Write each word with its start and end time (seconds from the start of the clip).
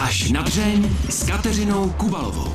Až 0.00 0.30
na 0.30 0.42
dřeň 0.42 0.88
s 1.10 1.26
Kateřinou 1.26 1.90
Kubalovou. 1.90 2.52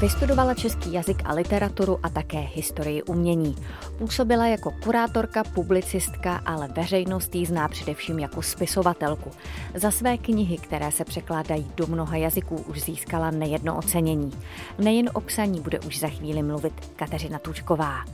Vystudovala 0.00 0.54
český 0.54 0.92
jazyk 0.92 1.22
a 1.24 1.34
literaturu 1.34 1.98
a 2.02 2.08
také 2.08 2.38
historii 2.38 3.02
umění. 3.02 3.56
Působila 3.98 4.46
jako 4.46 4.70
kurátorka, 4.82 5.44
publicistka, 5.44 6.42
ale 6.46 6.68
veřejnost 6.68 7.34
ji 7.34 7.46
zná 7.46 7.68
především 7.68 8.18
jako 8.18 8.42
spisovatelku. 8.42 9.30
Za 9.74 9.90
své 9.90 10.18
knihy, 10.18 10.58
které 10.58 10.92
se 10.92 11.04
překládají 11.04 11.66
do 11.76 11.86
mnoha 11.86 12.16
jazyků, 12.16 12.56
už 12.56 12.82
získala 12.82 13.30
nejedno 13.30 13.78
ocenění. 13.78 14.32
Nejen 14.78 15.10
o 15.14 15.20
psaní 15.20 15.60
bude 15.60 15.80
už 15.80 16.00
za 16.00 16.08
chvíli 16.08 16.42
mluvit 16.42 16.92
Kateřina 16.96 17.38
Tučková. 17.38 18.04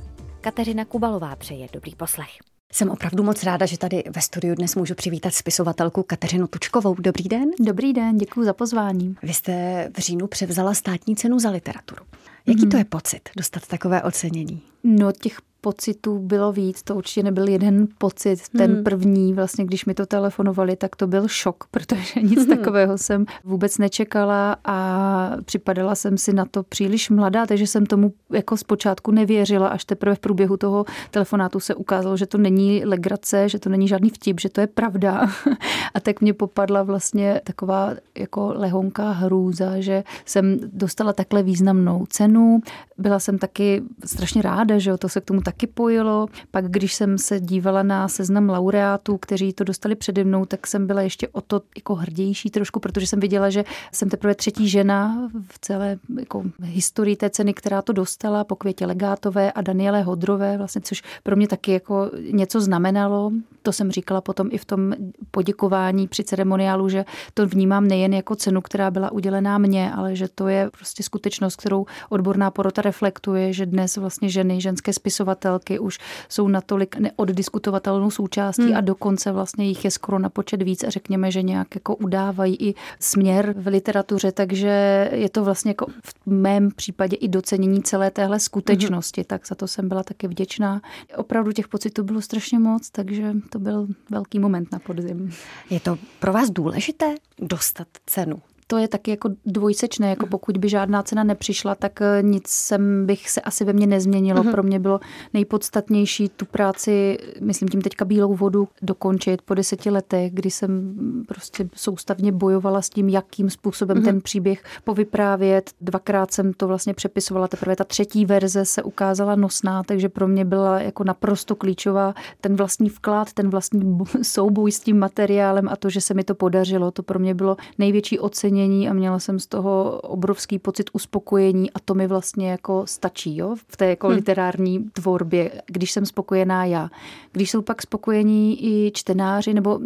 Kateřina 0.40 0.84
Kubalová 0.84 1.36
přeje 1.36 1.68
dobrý 1.72 1.94
poslech. 1.94 2.30
Jsem 2.72 2.90
opravdu 2.90 3.22
moc 3.22 3.42
ráda, 3.42 3.66
že 3.66 3.78
tady 3.78 4.04
ve 4.14 4.20
studiu 4.20 4.54
dnes 4.54 4.76
můžu 4.76 4.94
přivítat 4.94 5.34
spisovatelku 5.34 6.02
Kateřinu 6.02 6.46
Tučkovou. 6.46 6.94
Dobrý 6.94 7.24
den. 7.24 7.50
Dobrý 7.60 7.92
den, 7.92 8.18
děkuji 8.18 8.44
za 8.44 8.52
pozvání. 8.52 9.16
Vy 9.22 9.34
jste 9.34 9.88
v 9.96 9.98
říjnu 9.98 10.26
převzala 10.26 10.74
státní 10.74 11.16
cenu 11.16 11.38
za 11.38 11.50
literaturu. 11.50 12.04
Jaký 12.46 12.64
mm. 12.64 12.70
to 12.70 12.76
je 12.76 12.84
pocit 12.84 13.30
dostat 13.36 13.66
takové 13.66 14.02
ocenění? 14.02 14.62
No, 14.84 15.12
těch 15.12 15.38
pocitů 15.60 16.18
bylo 16.18 16.52
víc, 16.52 16.82
to 16.82 16.94
určitě 16.94 17.22
nebyl 17.22 17.48
jeden 17.48 17.88
pocit. 17.98 18.48
Ten 18.48 18.74
hmm. 18.74 18.84
první, 18.84 19.34
vlastně, 19.34 19.64
když 19.64 19.84
mi 19.84 19.94
to 19.94 20.06
telefonovali, 20.06 20.76
tak 20.76 20.96
to 20.96 21.06
byl 21.06 21.28
šok, 21.28 21.64
protože 21.70 22.20
nic 22.22 22.46
hmm. 22.46 22.56
takového 22.56 22.98
jsem 22.98 23.26
vůbec 23.44 23.78
nečekala 23.78 24.56
a 24.64 25.30
připadala 25.44 25.94
jsem 25.94 26.18
si 26.18 26.32
na 26.32 26.44
to 26.44 26.62
příliš 26.62 27.10
mladá, 27.10 27.46
takže 27.46 27.66
jsem 27.66 27.86
tomu 27.86 28.12
jako 28.32 28.56
zpočátku 28.56 29.10
nevěřila, 29.10 29.68
až 29.68 29.84
teprve 29.84 30.14
v 30.14 30.18
průběhu 30.18 30.56
toho 30.56 30.84
telefonátu 31.10 31.60
se 31.60 31.74
ukázalo, 31.74 32.16
že 32.16 32.26
to 32.26 32.38
není 32.38 32.82
legrace, 32.84 33.48
že 33.48 33.58
to 33.58 33.68
není 33.68 33.88
žádný 33.88 34.10
vtip, 34.10 34.40
že 34.40 34.48
to 34.48 34.60
je 34.60 34.66
pravda. 34.66 35.28
a 35.94 36.00
tak 36.00 36.20
mě 36.20 36.34
popadla 36.34 36.82
vlastně 36.82 37.40
taková 37.44 37.94
jako 38.18 38.52
lehonká 38.56 39.10
hrůza, 39.10 39.80
že 39.80 40.04
jsem 40.24 40.56
dostala 40.72 41.12
takhle 41.12 41.42
významnou 41.42 42.06
cenu. 42.08 42.60
Byla 42.98 43.18
jsem 43.18 43.38
taky 43.38 43.82
strašně 44.04 44.42
ráda, 44.42 44.78
že 44.78 44.96
to 44.96 45.08
se 45.08 45.20
k 45.20 45.24
tomu 45.24 45.40
taky 45.50 45.66
pojilo. 45.66 46.26
Pak, 46.50 46.70
když 46.70 46.94
jsem 46.94 47.18
se 47.18 47.40
dívala 47.40 47.82
na 47.82 48.08
seznam 48.08 48.48
laureátů, 48.48 49.18
kteří 49.18 49.52
to 49.52 49.64
dostali 49.64 49.94
přede 49.94 50.24
mnou, 50.24 50.44
tak 50.44 50.66
jsem 50.66 50.86
byla 50.86 51.02
ještě 51.02 51.28
o 51.28 51.40
to 51.40 51.62
jako 51.76 51.94
hrdější 51.94 52.50
trošku, 52.50 52.80
protože 52.80 53.06
jsem 53.06 53.20
viděla, 53.20 53.50
že 53.50 53.64
jsem 53.92 54.08
teprve 54.08 54.34
třetí 54.34 54.68
žena 54.68 55.28
v 55.48 55.58
celé 55.58 55.98
jako 56.18 56.44
historii 56.62 57.16
té 57.16 57.30
ceny, 57.30 57.54
která 57.54 57.82
to 57.82 57.92
dostala 57.92 58.44
po 58.44 58.56
Květě 58.56 58.86
Legátové 58.86 59.52
a 59.52 59.60
Daniele 59.60 60.02
Hodrové, 60.02 60.58
vlastně, 60.58 60.80
což 60.80 61.02
pro 61.22 61.36
mě 61.36 61.48
taky 61.48 61.72
jako 61.72 62.10
něco 62.30 62.60
znamenalo. 62.60 63.32
To 63.62 63.72
jsem 63.72 63.90
říkala 63.90 64.20
potom 64.20 64.48
i 64.50 64.58
v 64.58 64.64
tom 64.64 64.92
poděkování 65.30 66.08
při 66.08 66.24
ceremoniálu, 66.24 66.88
že 66.88 67.04
to 67.34 67.46
vnímám 67.46 67.88
nejen 67.88 68.14
jako 68.14 68.36
cenu, 68.36 68.60
která 68.60 68.90
byla 68.90 69.12
udělená 69.12 69.58
mně, 69.58 69.92
ale 69.92 70.16
že 70.16 70.28
to 70.28 70.48
je 70.48 70.70
prostě 70.70 71.02
skutečnost, 71.02 71.56
kterou 71.56 71.86
odborná 72.08 72.50
porota 72.50 72.82
reflektuje, 72.82 73.52
že 73.52 73.66
dnes 73.66 73.96
vlastně 73.96 74.28
ženy, 74.28 74.60
ženské 74.60 74.92
spisovatelky 74.92 75.39
spisovatelky 75.40 75.78
už 75.78 75.98
jsou 76.28 76.48
natolik 76.48 76.96
neoddiskutovatelnou 76.96 78.10
součástí 78.10 78.62
hmm. 78.62 78.76
a 78.76 78.80
dokonce 78.80 79.32
vlastně 79.32 79.64
jich 79.64 79.84
je 79.84 79.90
skoro 79.90 80.18
na 80.18 80.28
počet 80.28 80.62
víc 80.62 80.84
a 80.84 80.90
řekněme, 80.90 81.30
že 81.30 81.42
nějak 81.42 81.74
jako 81.74 81.96
udávají 81.96 82.56
i 82.60 82.74
směr 83.00 83.54
v 83.56 83.66
literatuře, 83.66 84.32
takže 84.32 85.10
je 85.12 85.28
to 85.28 85.44
vlastně 85.44 85.70
jako 85.70 85.86
v 86.04 86.14
mém 86.26 86.70
případě 86.70 87.16
i 87.16 87.28
docenění 87.28 87.82
celé 87.82 88.10
téhle 88.10 88.40
skutečnosti, 88.40 89.20
hmm. 89.20 89.26
tak 89.26 89.46
za 89.46 89.54
to 89.54 89.68
jsem 89.68 89.88
byla 89.88 90.02
taky 90.02 90.28
vděčná. 90.28 90.82
Opravdu 91.16 91.52
těch 91.52 91.68
pocitů 91.68 92.04
bylo 92.04 92.20
strašně 92.20 92.58
moc, 92.58 92.90
takže 92.90 93.34
to 93.48 93.58
byl 93.58 93.86
velký 94.10 94.38
moment 94.38 94.72
na 94.72 94.78
podzim. 94.78 95.30
Je 95.70 95.80
to 95.80 95.98
pro 96.18 96.32
vás 96.32 96.50
důležité 96.50 97.14
dostat 97.38 97.88
cenu? 98.06 98.42
To 98.70 98.78
je 98.78 98.88
taky 98.88 99.10
jako 99.10 99.30
dvojsečné, 99.46 100.10
jako 100.10 100.26
mhm. 100.26 100.30
pokud 100.30 100.58
by 100.58 100.68
žádná 100.68 101.02
cena 101.02 101.24
nepřišla, 101.24 101.74
tak 101.74 102.02
eh, 102.02 102.22
nic 102.22 102.48
jsem 102.48 103.06
bych 103.06 103.30
se 103.30 103.40
asi 103.40 103.64
ve 103.64 103.72
mně 103.72 103.86
nezměnilo. 103.86 104.42
Mm-hmm. 104.42 104.50
Pro 104.50 104.62
mě 104.62 104.78
bylo 104.78 105.00
nejpodstatnější 105.34 106.28
tu 106.28 106.44
práci, 106.44 107.18
myslím 107.40 107.68
tím 107.68 107.82
teďka 107.82 108.04
bílou 108.04 108.34
vodu, 108.34 108.68
dokončit 108.82 109.42
po 109.42 109.54
deseti 109.54 109.90
letech, 109.90 110.32
kdy 110.32 110.50
jsem 110.50 110.94
prostě 111.28 111.68
soustavně 111.74 112.32
bojovala 112.32 112.82
s 112.82 112.90
tím, 112.90 113.08
jakým 113.08 113.50
způsobem 113.50 113.98
mm-hmm. 113.98 114.04
ten 114.04 114.20
příběh 114.20 114.62
povyprávět. 114.84 115.70
Dvakrát 115.80 116.32
jsem 116.32 116.52
to 116.52 116.68
vlastně 116.68 116.94
přepisovala, 116.94 117.48
teprve 117.48 117.76
ta 117.76 117.84
třetí 117.84 118.26
verze 118.26 118.64
se 118.64 118.82
ukázala 118.82 119.36
nosná, 119.36 119.82
takže 119.82 120.08
pro 120.08 120.28
mě 120.28 120.44
byla 120.44 120.80
jako 120.80 121.04
naprosto 121.04 121.56
klíčová 121.56 122.14
ten 122.40 122.56
vlastní 122.56 122.88
vklad, 122.88 123.32
ten 123.32 123.50
vlastní 123.50 123.98
souboj 124.22 124.72
s 124.72 124.80
tím 124.80 124.98
materiálem 124.98 125.68
a 125.68 125.76
to, 125.76 125.90
že 125.90 126.00
se 126.00 126.14
mi 126.14 126.24
to 126.24 126.34
podařilo, 126.34 126.90
to 126.90 127.02
pro 127.02 127.18
mě 127.18 127.34
bylo 127.34 127.56
největší 127.78 128.18
ocenění 128.18 128.59
umění 128.60 128.88
a 128.88 128.92
měla 128.92 129.18
jsem 129.18 129.38
z 129.38 129.46
toho 129.46 130.00
obrovský 130.00 130.58
pocit 130.58 130.90
uspokojení 130.92 131.70
a 131.70 131.80
to 131.84 131.94
mi 131.94 132.06
vlastně 132.06 132.50
jako 132.50 132.82
stačí 132.86 133.36
jo? 133.36 133.56
v 133.68 133.76
té 133.76 133.86
jako 133.86 134.06
hmm. 134.06 134.16
literární 134.16 134.90
tvorbě, 134.92 135.50
když 135.66 135.92
jsem 135.92 136.06
spokojená 136.06 136.64
já. 136.64 136.90
Když 137.32 137.50
jsou 137.50 137.62
pak 137.62 137.82
spokojení 137.82 138.64
i 138.64 138.90
čtenáři, 138.94 139.54
nebo 139.54 139.78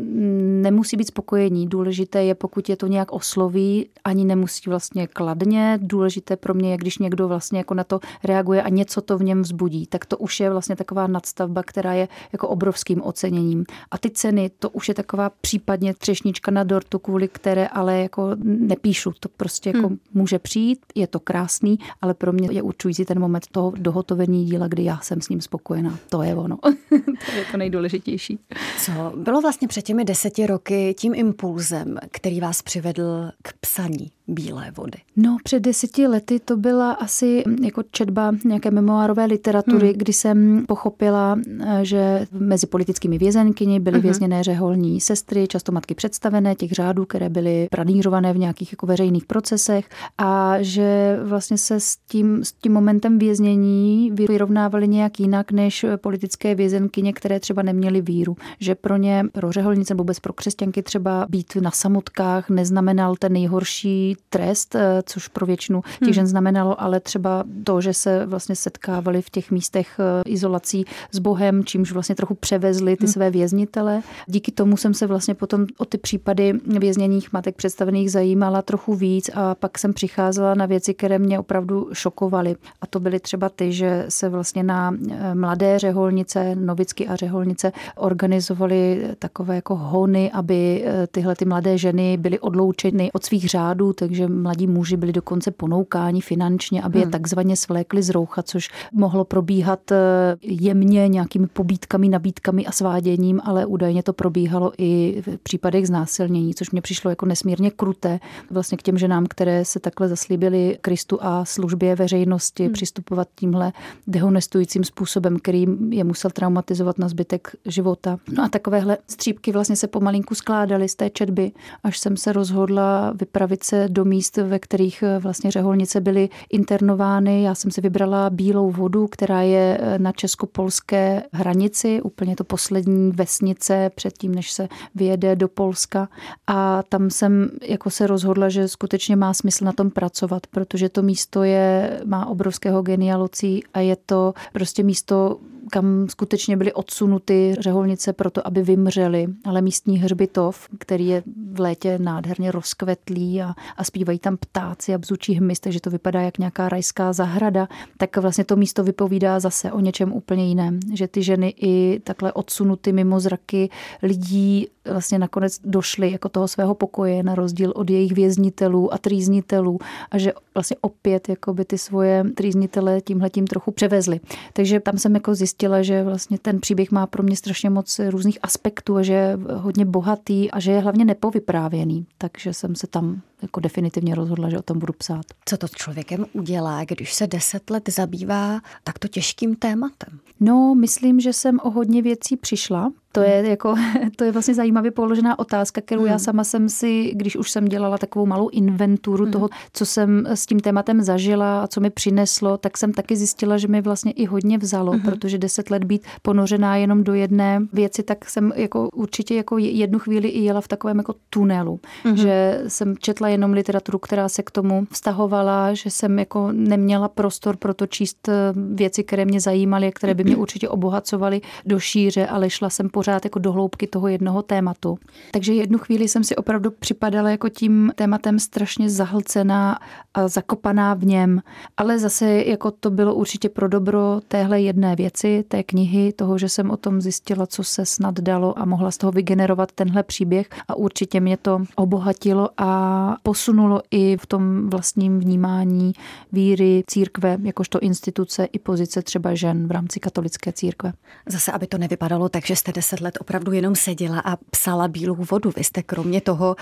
nemusí 0.62 0.96
být 0.96 1.06
spokojení, 1.06 1.66
důležité 1.66 2.24
je, 2.24 2.34
pokud 2.34 2.68
je 2.68 2.76
to 2.76 2.86
nějak 2.86 3.12
osloví, 3.12 3.88
ani 4.04 4.24
nemusí 4.24 4.70
vlastně 4.70 5.06
kladně, 5.06 5.78
důležité 5.82 6.36
pro 6.36 6.54
mě 6.54 6.70
je, 6.70 6.76
když 6.76 6.98
někdo 6.98 7.28
vlastně 7.28 7.58
jako 7.58 7.74
na 7.74 7.84
to 7.84 8.00
reaguje 8.24 8.62
a 8.62 8.68
něco 8.68 9.00
to 9.00 9.18
v 9.18 9.22
něm 9.22 9.42
vzbudí, 9.42 9.86
tak 9.86 10.06
to 10.06 10.18
už 10.18 10.40
je 10.40 10.50
vlastně 10.50 10.76
taková 10.76 11.06
nadstavba, 11.06 11.62
která 11.62 11.92
je 11.92 12.08
jako 12.32 12.48
obrovským 12.48 13.02
oceněním. 13.02 13.64
A 13.90 13.98
ty 13.98 14.10
ceny, 14.10 14.50
to 14.58 14.70
už 14.70 14.88
je 14.88 14.94
taková 14.94 15.30
případně 15.40 15.94
třešnička 15.94 16.50
na 16.50 16.64
dortu, 16.64 16.98
kvůli 16.98 17.28
které 17.28 17.68
ale 17.68 17.98
jako 17.98 18.36
nepíšu. 18.68 19.12
To 19.20 19.28
prostě 19.28 19.68
jako 19.68 19.86
hmm. 19.86 19.98
může 20.14 20.38
přijít, 20.38 20.78
je 20.94 21.06
to 21.06 21.20
krásný, 21.20 21.78
ale 22.02 22.14
pro 22.14 22.32
mě 22.32 22.48
je 22.52 22.62
určující 22.62 23.04
ten 23.04 23.20
moment 23.20 23.46
toho 23.52 23.72
dohotovení 23.76 24.44
díla, 24.44 24.68
kdy 24.68 24.84
já 24.84 25.00
jsem 25.00 25.20
s 25.20 25.28
ním 25.28 25.40
spokojená. 25.40 25.98
To 26.08 26.22
je 26.22 26.34
ono. 26.34 26.56
to 27.26 27.32
je 27.36 27.44
to 27.50 27.56
nejdůležitější. 27.56 28.38
Co 28.78 28.92
bylo 29.16 29.40
vlastně 29.40 29.68
před 29.68 29.82
těmi 29.82 30.04
deseti 30.04 30.46
roky 30.46 30.94
tím 30.98 31.14
impulzem, 31.14 31.98
který 32.10 32.40
vás 32.40 32.62
přivedl 32.62 33.30
k 33.42 33.52
psaní? 33.60 34.10
Bílé 34.28 34.70
vody? 34.76 34.98
No, 35.16 35.36
před 35.44 35.60
deseti 35.60 36.06
lety 36.06 36.40
to 36.40 36.56
byla 36.56 36.92
asi 36.92 37.44
jako 37.62 37.82
četba 37.90 38.32
nějaké 38.44 38.70
memoárové 38.70 39.24
literatury, 39.24 39.88
hmm. 39.88 39.98
kdy 39.98 40.12
jsem 40.12 40.64
pochopila, 40.68 41.38
že 41.82 42.26
mezi 42.32 42.66
politickými 42.66 43.18
vězenkyni 43.18 43.80
byly 43.80 43.94
hmm. 43.94 44.02
vězněné 44.02 44.42
řeholní 44.42 45.00
sestry, 45.00 45.48
často 45.48 45.72
matky 45.72 45.94
představené 45.94 46.54
těch 46.54 46.70
řádů, 46.72 47.04
které 47.04 47.28
byly 47.28 47.68
pranířované 47.70 48.32
v 48.32 48.38
nějakých 48.38 48.72
jako 48.72 48.86
veřejných 48.86 49.24
procesech 49.24 49.88
a 50.18 50.56
že 50.60 51.18
vlastně 51.24 51.58
se 51.58 51.80
s 51.80 51.96
tím, 51.96 52.44
s 52.44 52.52
tím 52.52 52.72
momentem 52.72 53.18
věznění 53.18 54.10
vyrovnávaly 54.10 54.88
nějak 54.88 55.20
jinak 55.20 55.52
než 55.52 55.86
politické 55.96 56.54
vězenkyně, 56.54 57.12
které 57.12 57.40
třeba 57.40 57.62
neměly 57.62 58.00
víru. 58.00 58.36
Že 58.60 58.74
pro 58.74 58.96
ně, 58.96 59.24
pro 59.32 59.52
řeholnice 59.52 59.94
nebo 59.94 60.02
vůbec 60.02 60.20
pro 60.20 60.32
křesťanky 60.32 60.82
třeba 60.82 61.26
být 61.28 61.56
na 61.56 61.70
samotkách 61.70 62.50
neznamenal 62.50 63.16
ten 63.16 63.32
nejhorší 63.32 64.13
trest, 64.30 64.74
eh, 64.74 65.02
což 65.06 65.28
pro 65.28 65.46
většinu 65.46 65.82
těch 65.82 66.00
hmm. 66.00 66.12
žen 66.12 66.26
znamenalo, 66.26 66.82
ale 66.82 67.00
třeba 67.00 67.44
to, 67.64 67.80
že 67.80 67.94
se 67.94 68.26
vlastně 68.26 68.56
setkávali 68.56 69.22
v 69.22 69.30
těch 69.30 69.50
místech 69.50 70.00
eh, 70.00 70.22
izolací 70.30 70.84
s 71.12 71.18
Bohem, 71.18 71.64
čímž 71.64 71.92
vlastně 71.92 72.14
trochu 72.14 72.34
převezli 72.34 72.96
ty 72.96 73.04
hmm. 73.04 73.12
své 73.12 73.30
věznitele. 73.30 74.02
Díky 74.26 74.52
tomu 74.52 74.76
jsem 74.76 74.94
se 74.94 75.06
vlastně 75.06 75.34
potom 75.34 75.66
o 75.78 75.84
ty 75.84 75.98
případy 75.98 76.52
vězněných 76.66 77.32
matek 77.32 77.56
představených 77.56 78.10
zajímala 78.10 78.62
trochu 78.62 78.94
víc 78.94 79.30
a 79.34 79.54
pak 79.54 79.78
jsem 79.78 79.92
přicházela 79.92 80.54
na 80.54 80.66
věci, 80.66 80.94
které 80.94 81.18
mě 81.18 81.38
opravdu 81.38 81.88
šokovaly. 81.92 82.56
A 82.80 82.86
to 82.86 83.00
byly 83.00 83.20
třeba 83.20 83.48
ty, 83.48 83.72
že 83.72 84.06
se 84.08 84.28
vlastně 84.28 84.62
na 84.62 84.96
eh, 85.10 85.34
mladé 85.34 85.78
řeholnice, 85.78 86.54
novicky 86.54 87.08
a 87.08 87.16
řeholnice 87.16 87.72
organizovaly 87.96 89.08
takové 89.18 89.54
jako 89.54 89.76
hony, 89.76 90.30
aby 90.32 90.84
tyhle 91.10 91.36
ty 91.36 91.44
mladé 91.44 91.78
ženy 91.78 92.16
byly 92.16 92.38
odloučeny 92.38 93.10
od 93.12 93.24
svých 93.24 93.48
řádů, 93.48 93.92
takže 94.08 94.28
mladí 94.28 94.66
muži 94.66 94.96
byli 94.96 95.12
dokonce 95.12 95.50
ponoukáni 95.50 96.20
finančně, 96.20 96.82
aby 96.82 96.98
hmm. 96.98 97.06
je 97.06 97.10
takzvaně 97.10 97.56
svlékli 97.56 98.02
z 98.02 98.10
roucha, 98.10 98.42
což 98.42 98.70
mohlo 98.92 99.24
probíhat 99.24 99.92
eh, 99.92 99.96
jemně 100.42 101.08
nějakými 101.08 101.46
pobítkami, 101.46 102.08
nabídkami 102.08 102.66
a 102.66 102.72
sváděním, 102.72 103.40
ale 103.44 103.66
údajně 103.66 104.02
to 104.02 104.12
probíhalo 104.12 104.72
i 104.78 105.22
v 105.26 105.38
případech 105.38 105.86
znásilnění, 105.86 106.54
což 106.54 106.70
mě 106.70 106.82
přišlo 106.82 107.10
jako 107.10 107.26
nesmírně 107.26 107.70
kruté 107.70 108.20
vlastně 108.50 108.78
k 108.78 108.82
těm 108.82 108.98
ženám, 108.98 109.26
které 109.26 109.64
se 109.64 109.80
takhle 109.80 110.08
zaslíbili 110.08 110.78
Kristu 110.80 111.18
a 111.20 111.44
službě 111.44 111.96
veřejnosti, 111.96 112.64
hmm. 112.64 112.72
přistupovat 112.72 113.28
tímhle 113.34 113.72
dehonestujícím 114.06 114.84
způsobem, 114.84 115.38
který 115.38 115.66
je 115.88 116.04
musel 116.04 116.30
traumatizovat 116.30 116.98
na 116.98 117.08
zbytek 117.08 117.56
života. 117.66 118.18
No 118.36 118.44
a 118.44 118.48
takovéhle 118.48 118.98
střípky 119.08 119.52
vlastně 119.52 119.76
se 119.76 119.86
pomalinku 119.86 120.34
skládaly 120.34 120.88
z 120.88 120.94
té 120.94 121.10
četby, 121.10 121.52
až 121.84 121.98
jsem 121.98 122.16
se 122.16 122.32
rozhodla 122.32 123.12
vypravit 123.20 123.64
se 123.64 123.88
do 123.94 124.04
míst, 124.04 124.36
ve 124.36 124.58
kterých 124.58 125.02
eh, 125.02 125.18
vlastně 125.18 125.50
řeholnice 125.50 126.00
byly 126.00 126.28
internovány. 126.50 127.42
Já 127.42 127.54
jsem 127.54 127.70
si 127.70 127.80
vybrala 127.80 128.30
Bílou 128.30 128.70
vodu, 128.70 129.08
která 129.08 129.42
je 129.42 129.78
eh, 129.80 129.98
na 129.98 130.12
česko-polské 130.12 131.22
hranici, 131.32 132.02
úplně 132.02 132.36
to 132.36 132.44
poslední 132.44 133.10
vesnice 133.10 133.90
předtím, 133.94 134.34
než 134.34 134.52
se 134.52 134.68
vyjede 134.94 135.36
do 135.36 135.48
Polska. 135.48 136.08
A 136.46 136.82
tam 136.82 137.10
jsem 137.10 137.50
jako 137.62 137.90
se 137.90 138.06
rozhodla, 138.06 138.48
že 138.48 138.68
skutečně 138.68 139.16
má 139.16 139.34
smysl 139.34 139.64
na 139.64 139.72
tom 139.72 139.90
pracovat, 139.90 140.46
protože 140.46 140.88
to 140.88 141.02
místo 141.02 141.42
je, 141.42 142.00
má 142.04 142.26
obrovského 142.26 142.82
genialocí 142.82 143.64
a 143.74 143.80
je 143.80 143.96
to 144.06 144.34
prostě 144.52 144.82
místo, 144.82 145.38
kam 145.70 146.08
skutečně 146.08 146.56
byly 146.56 146.72
odsunuty 146.72 147.54
řeholnice 147.58 148.12
proto, 148.12 148.46
aby 148.46 148.62
vymřely, 148.62 149.26
ale 149.44 149.62
místní 149.62 149.98
hřbitov, 149.98 150.68
který 150.78 151.06
je 151.06 151.22
v 151.52 151.60
létě 151.60 151.98
nádherně 151.98 152.52
rozkvetlý 152.52 153.42
a, 153.42 153.54
a 153.76 153.84
zpívají 153.84 154.18
tam 154.18 154.36
ptáci 154.36 154.94
a 154.94 154.98
bzučí 154.98 155.34
hmyz, 155.34 155.60
takže 155.60 155.80
to 155.80 155.90
vypadá 155.90 156.20
jak 156.20 156.38
nějaká 156.38 156.68
rajská 156.68 157.12
zahrada, 157.12 157.68
tak 157.96 158.16
vlastně 158.16 158.44
to 158.44 158.56
místo 158.56 158.84
vypovídá 158.84 159.40
zase 159.40 159.72
o 159.72 159.80
něčem 159.80 160.12
úplně 160.12 160.48
jiném, 160.48 160.80
že 160.92 161.08
ty 161.08 161.22
ženy 161.22 161.54
i 161.56 162.00
takhle 162.04 162.32
odsunuty 162.32 162.92
mimo 162.92 163.20
zraky 163.20 163.70
lidí 164.02 164.68
vlastně 164.90 165.18
nakonec 165.18 165.58
došly 165.64 166.12
jako 166.12 166.28
toho 166.28 166.48
svého 166.48 166.74
pokoje 166.74 167.22
na 167.22 167.34
rozdíl 167.34 167.72
od 167.76 167.90
jejich 167.90 168.12
věznitelů 168.12 168.94
a 168.94 168.98
trýznitelů 168.98 169.78
a 170.10 170.18
že 170.18 170.32
vlastně 170.54 170.76
opět 170.80 171.28
jako 171.28 171.54
by 171.54 171.64
ty 171.64 171.78
svoje 171.78 172.24
trýznitele 172.34 173.00
tímhletím 173.00 173.46
trochu 173.46 173.70
převezli. 173.70 174.20
Takže 174.52 174.80
tam 174.80 174.98
jsem 174.98 175.14
jako 175.14 175.34
zjistila, 175.34 175.82
že 175.82 176.04
vlastně 176.04 176.38
ten 176.38 176.60
příběh 176.60 176.90
má 176.90 177.06
pro 177.06 177.22
mě 177.22 177.36
strašně 177.36 177.70
moc 177.70 178.00
různých 178.08 178.38
aspektů 178.42 178.96
a 178.96 179.02
že 179.02 179.12
je 179.12 179.38
hodně 179.54 179.84
bohatý 179.84 180.50
a 180.50 180.60
že 180.60 180.72
je 180.72 180.80
hlavně 180.80 181.04
nepovyprávěný. 181.04 182.06
Takže 182.18 182.54
jsem 182.54 182.74
se 182.74 182.86
tam 182.86 183.20
jako 183.42 183.60
definitivně 183.60 184.14
rozhodla, 184.14 184.50
že 184.50 184.58
o 184.58 184.62
tom 184.62 184.78
budu 184.78 184.92
psát. 184.92 185.24
Co 185.44 185.56
to 185.56 185.68
s 185.68 185.70
člověkem 185.70 186.26
udělá, 186.32 186.84
když 186.84 187.14
se 187.14 187.26
deset 187.26 187.70
let 187.70 187.88
zabývá 187.88 188.60
takto 188.84 189.08
těžkým 189.08 189.56
tématem? 189.56 190.18
No, 190.40 190.74
myslím, 190.74 191.20
že 191.20 191.32
jsem 191.32 191.60
o 191.62 191.70
hodně 191.70 192.02
věcí 192.02 192.36
přišla, 192.36 192.92
to 193.14 193.20
je, 193.20 193.48
jako, 193.48 193.74
to 194.16 194.24
je 194.24 194.32
vlastně 194.32 194.54
zajímavě 194.54 194.90
položená 194.90 195.38
otázka, 195.38 195.80
kterou 195.80 196.02
hmm. 196.02 196.10
já 196.10 196.18
sama 196.18 196.44
jsem 196.44 196.68
si, 196.68 197.12
když 197.14 197.36
už 197.36 197.50
jsem 197.50 197.64
dělala 197.64 197.98
takovou 197.98 198.26
malou 198.26 198.48
inventuru 198.48 199.24
hmm. 199.24 199.32
toho, 199.32 199.48
co 199.72 199.86
jsem 199.86 200.26
s 200.26 200.46
tím 200.46 200.60
tématem 200.60 201.02
zažila 201.02 201.62
a 201.62 201.66
co 201.66 201.80
mi 201.80 201.90
přineslo, 201.90 202.58
tak 202.58 202.78
jsem 202.78 202.92
taky 202.92 203.16
zjistila, 203.16 203.58
že 203.58 203.68
mi 203.68 203.80
vlastně 203.82 204.12
i 204.12 204.24
hodně 204.24 204.58
vzalo, 204.58 204.92
hmm. 204.92 205.00
protože 205.00 205.38
deset 205.38 205.70
let 205.70 205.84
být 205.84 206.06
ponořená 206.22 206.76
jenom 206.76 207.04
do 207.04 207.14
jedné 207.14 207.62
věci, 207.72 208.02
tak 208.02 208.30
jsem 208.30 208.52
jako 208.56 208.88
určitě 208.88 209.34
jako 209.34 209.58
jednu 209.58 209.98
chvíli 209.98 210.28
i 210.28 210.40
jela 210.40 210.60
v 210.60 210.68
takovém 210.68 210.98
jako 210.98 211.14
tunelu, 211.30 211.80
hmm. 212.04 212.16
že 212.16 212.62
jsem 212.68 212.96
četla 212.98 213.28
jenom 213.28 213.52
literaturu, 213.52 213.98
která 213.98 214.28
se 214.28 214.42
k 214.42 214.50
tomu 214.50 214.86
vztahovala, 214.90 215.74
že 215.74 215.90
jsem 215.90 216.18
jako 216.18 216.48
neměla 216.52 217.08
prostor 217.08 217.56
pro 217.56 217.74
to 217.74 217.86
číst 217.86 218.28
eh, 218.28 218.32
věci, 218.74 219.04
které 219.04 219.24
mě 219.24 219.40
zajímaly, 219.40 219.92
které 219.94 220.14
by 220.14 220.24
mě 220.24 220.36
určitě 220.44 220.68
obohacovaly 220.68 221.40
do 221.66 221.78
šíře, 221.78 222.26
ale 222.26 222.50
šla 222.50 222.70
jsem 222.70 222.88
po 222.88 223.03
pořád 223.04 223.24
jako 223.24 223.38
do 223.38 223.52
hloubky 223.52 223.86
toho 223.86 224.08
jednoho 224.08 224.42
tématu. 224.42 224.98
Takže 225.30 225.54
jednu 225.54 225.78
chvíli 225.78 226.08
jsem 226.08 226.24
si 226.24 226.36
opravdu 226.36 226.70
připadala 226.70 227.30
jako 227.30 227.48
tím 227.48 227.92
tématem 227.94 228.38
strašně 228.38 228.90
zahlcená 228.90 229.78
a 230.14 230.28
zakopaná 230.28 230.94
v 230.94 231.04
něm, 231.04 231.42
ale 231.76 231.98
zase 231.98 232.42
jako 232.46 232.70
to 232.70 232.90
bylo 232.90 233.14
určitě 233.14 233.48
pro 233.48 233.68
dobro 233.68 234.20
téhle 234.28 234.60
jedné 234.60 234.96
věci, 234.96 235.44
té 235.48 235.62
knihy, 235.62 236.12
toho, 236.12 236.38
že 236.38 236.48
jsem 236.48 236.70
o 236.70 236.76
tom 236.76 237.00
zjistila, 237.00 237.46
co 237.46 237.64
se 237.64 237.86
snad 237.86 238.20
dalo 238.20 238.58
a 238.58 238.64
mohla 238.64 238.90
z 238.90 238.98
toho 238.98 239.12
vygenerovat 239.12 239.72
tenhle 239.72 240.02
příběh 240.02 240.46
a 240.68 240.74
určitě 240.74 241.20
mě 241.20 241.36
to 241.36 241.60
obohatilo 241.76 242.48
a 242.56 243.16
posunulo 243.22 243.80
i 243.90 244.16
v 244.16 244.26
tom 244.26 244.70
vlastním 244.70 245.20
vnímání 245.20 245.92
víry 246.32 246.82
církve, 246.86 247.38
jakožto 247.42 247.80
instituce 247.80 248.44
i 248.44 248.58
pozice 248.58 249.02
třeba 249.02 249.34
žen 249.34 249.66
v 249.66 249.70
rámci 249.70 250.00
katolické 250.00 250.52
církve. 250.52 250.92
Zase, 251.28 251.52
aby 251.52 251.66
to 251.66 251.78
nevypadalo 251.78 252.28
tak, 252.28 252.46
že 252.46 252.56
jste 252.56 252.72
let 253.00 253.18
opravdu 253.20 253.52
jenom 253.52 253.74
seděla 253.74 254.20
a 254.24 254.36
psala 254.36 254.88
bílou 254.88 255.14
vodu. 255.30 255.52
Vy 255.56 255.64
jste 255.64 255.82
kromě 255.82 256.20
toho 256.20 256.56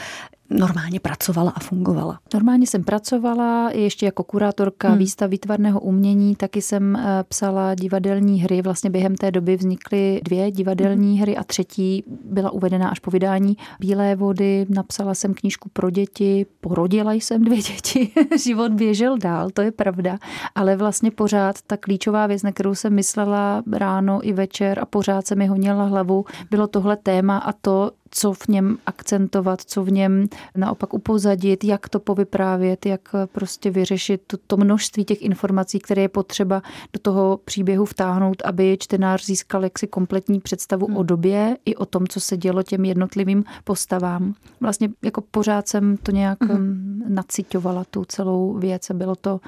normálně 0.52 1.00
pracovala 1.00 1.50
a 1.50 1.60
fungovala. 1.60 2.18
Normálně 2.34 2.66
jsem 2.66 2.84
pracovala 2.84 3.70
ještě 3.70 4.06
jako 4.06 4.24
kurátorka 4.24 4.88
hmm. 4.88 4.98
výstav 4.98 5.30
výtvarného 5.30 5.80
umění, 5.80 6.36
taky 6.36 6.62
jsem 6.62 6.96
eh, 6.96 7.24
psala 7.28 7.74
divadelní 7.74 8.40
hry. 8.40 8.62
Vlastně 8.62 8.90
během 8.90 9.14
té 9.14 9.30
doby 9.30 9.56
vznikly 9.56 10.20
dvě 10.24 10.50
divadelní 10.50 11.12
hmm. 11.12 11.22
hry 11.22 11.36
a 11.36 11.44
třetí 11.44 12.04
byla 12.24 12.50
uvedena 12.50 12.88
až 12.88 12.98
po 12.98 13.10
vydání 13.10 13.56
Bílé 13.80 14.16
vody. 14.16 14.66
Napsala 14.68 15.14
jsem 15.14 15.34
knížku 15.34 15.68
pro 15.72 15.90
děti, 15.90 16.46
porodila 16.60 17.12
jsem 17.12 17.44
dvě 17.44 17.56
děti. 17.56 18.10
Život 18.44 18.72
běžel 18.72 19.18
dál, 19.18 19.50
to 19.50 19.62
je 19.62 19.72
pravda. 19.72 20.18
Ale 20.54 20.76
vlastně 20.76 21.10
pořád 21.10 21.56
ta 21.66 21.76
klíčová 21.76 22.26
věc, 22.26 22.42
na 22.42 22.52
kterou 22.52 22.74
jsem 22.74 22.94
myslela 22.94 23.62
ráno 23.72 24.20
i 24.22 24.32
večer 24.32 24.78
a 24.78 24.86
pořád 24.86 25.26
se 25.26 25.34
mi 25.34 25.46
honila 25.46 25.84
hlavu, 25.84 26.24
bylo 26.50 26.66
tohle 26.66 26.96
téma 26.96 27.38
a 27.38 27.52
to, 27.52 27.90
co 28.14 28.32
v 28.32 28.48
něm 28.48 28.78
akcentovat, 28.86 29.60
co 29.60 29.84
v 29.84 29.92
něm 29.92 30.26
naopak 30.56 30.94
upozadit, 30.94 31.64
jak 31.64 31.88
to 31.88 32.00
povyprávět, 32.00 32.86
jak 32.86 33.00
prostě 33.32 33.70
vyřešit 33.70 34.22
to, 34.26 34.36
to 34.46 34.56
množství 34.56 35.04
těch 35.04 35.22
informací, 35.22 35.78
které 35.78 36.02
je 36.02 36.08
potřeba 36.08 36.62
do 36.92 37.00
toho 37.00 37.40
příběhu 37.44 37.84
vtáhnout, 37.84 38.42
aby 38.44 38.76
čtenář 38.80 39.24
získal 39.24 39.64
jaksi 39.64 39.86
kompletní 39.86 40.40
představu 40.40 40.86
hmm. 40.86 40.96
o 40.96 41.02
době 41.02 41.56
i 41.64 41.76
o 41.76 41.86
tom, 41.86 42.06
co 42.06 42.20
se 42.20 42.36
dělo 42.36 42.62
těm 42.62 42.84
jednotlivým 42.84 43.44
postavám. 43.64 44.34
Vlastně 44.60 44.88
jako 45.02 45.20
pořád 45.20 45.68
jsem 45.68 45.96
to 45.96 46.10
nějak 46.10 46.44
hmm. 46.44 47.02
nacitovala, 47.08 47.84
tu 47.84 48.04
celou 48.04 48.54
věc 48.58 48.90
a 48.90 48.94
bylo 48.94 49.16
to 49.16 49.40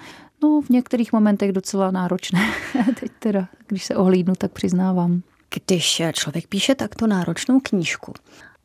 no, 0.43 0.61
v 0.61 0.71
některých 0.71 1.13
momentech 1.13 1.53
docela 1.53 1.91
náročné. 1.91 2.53
Teď 3.01 3.13
teda, 3.19 3.49
když 3.67 3.85
se 3.85 3.97
ohlídnu, 3.97 4.35
tak 4.39 4.53
přiznávám. 4.53 5.23
Když 5.67 6.03
člověk 6.13 6.47
píše 6.47 6.75
takto 6.75 7.07
náročnou 7.07 7.61
knížku, 7.61 8.13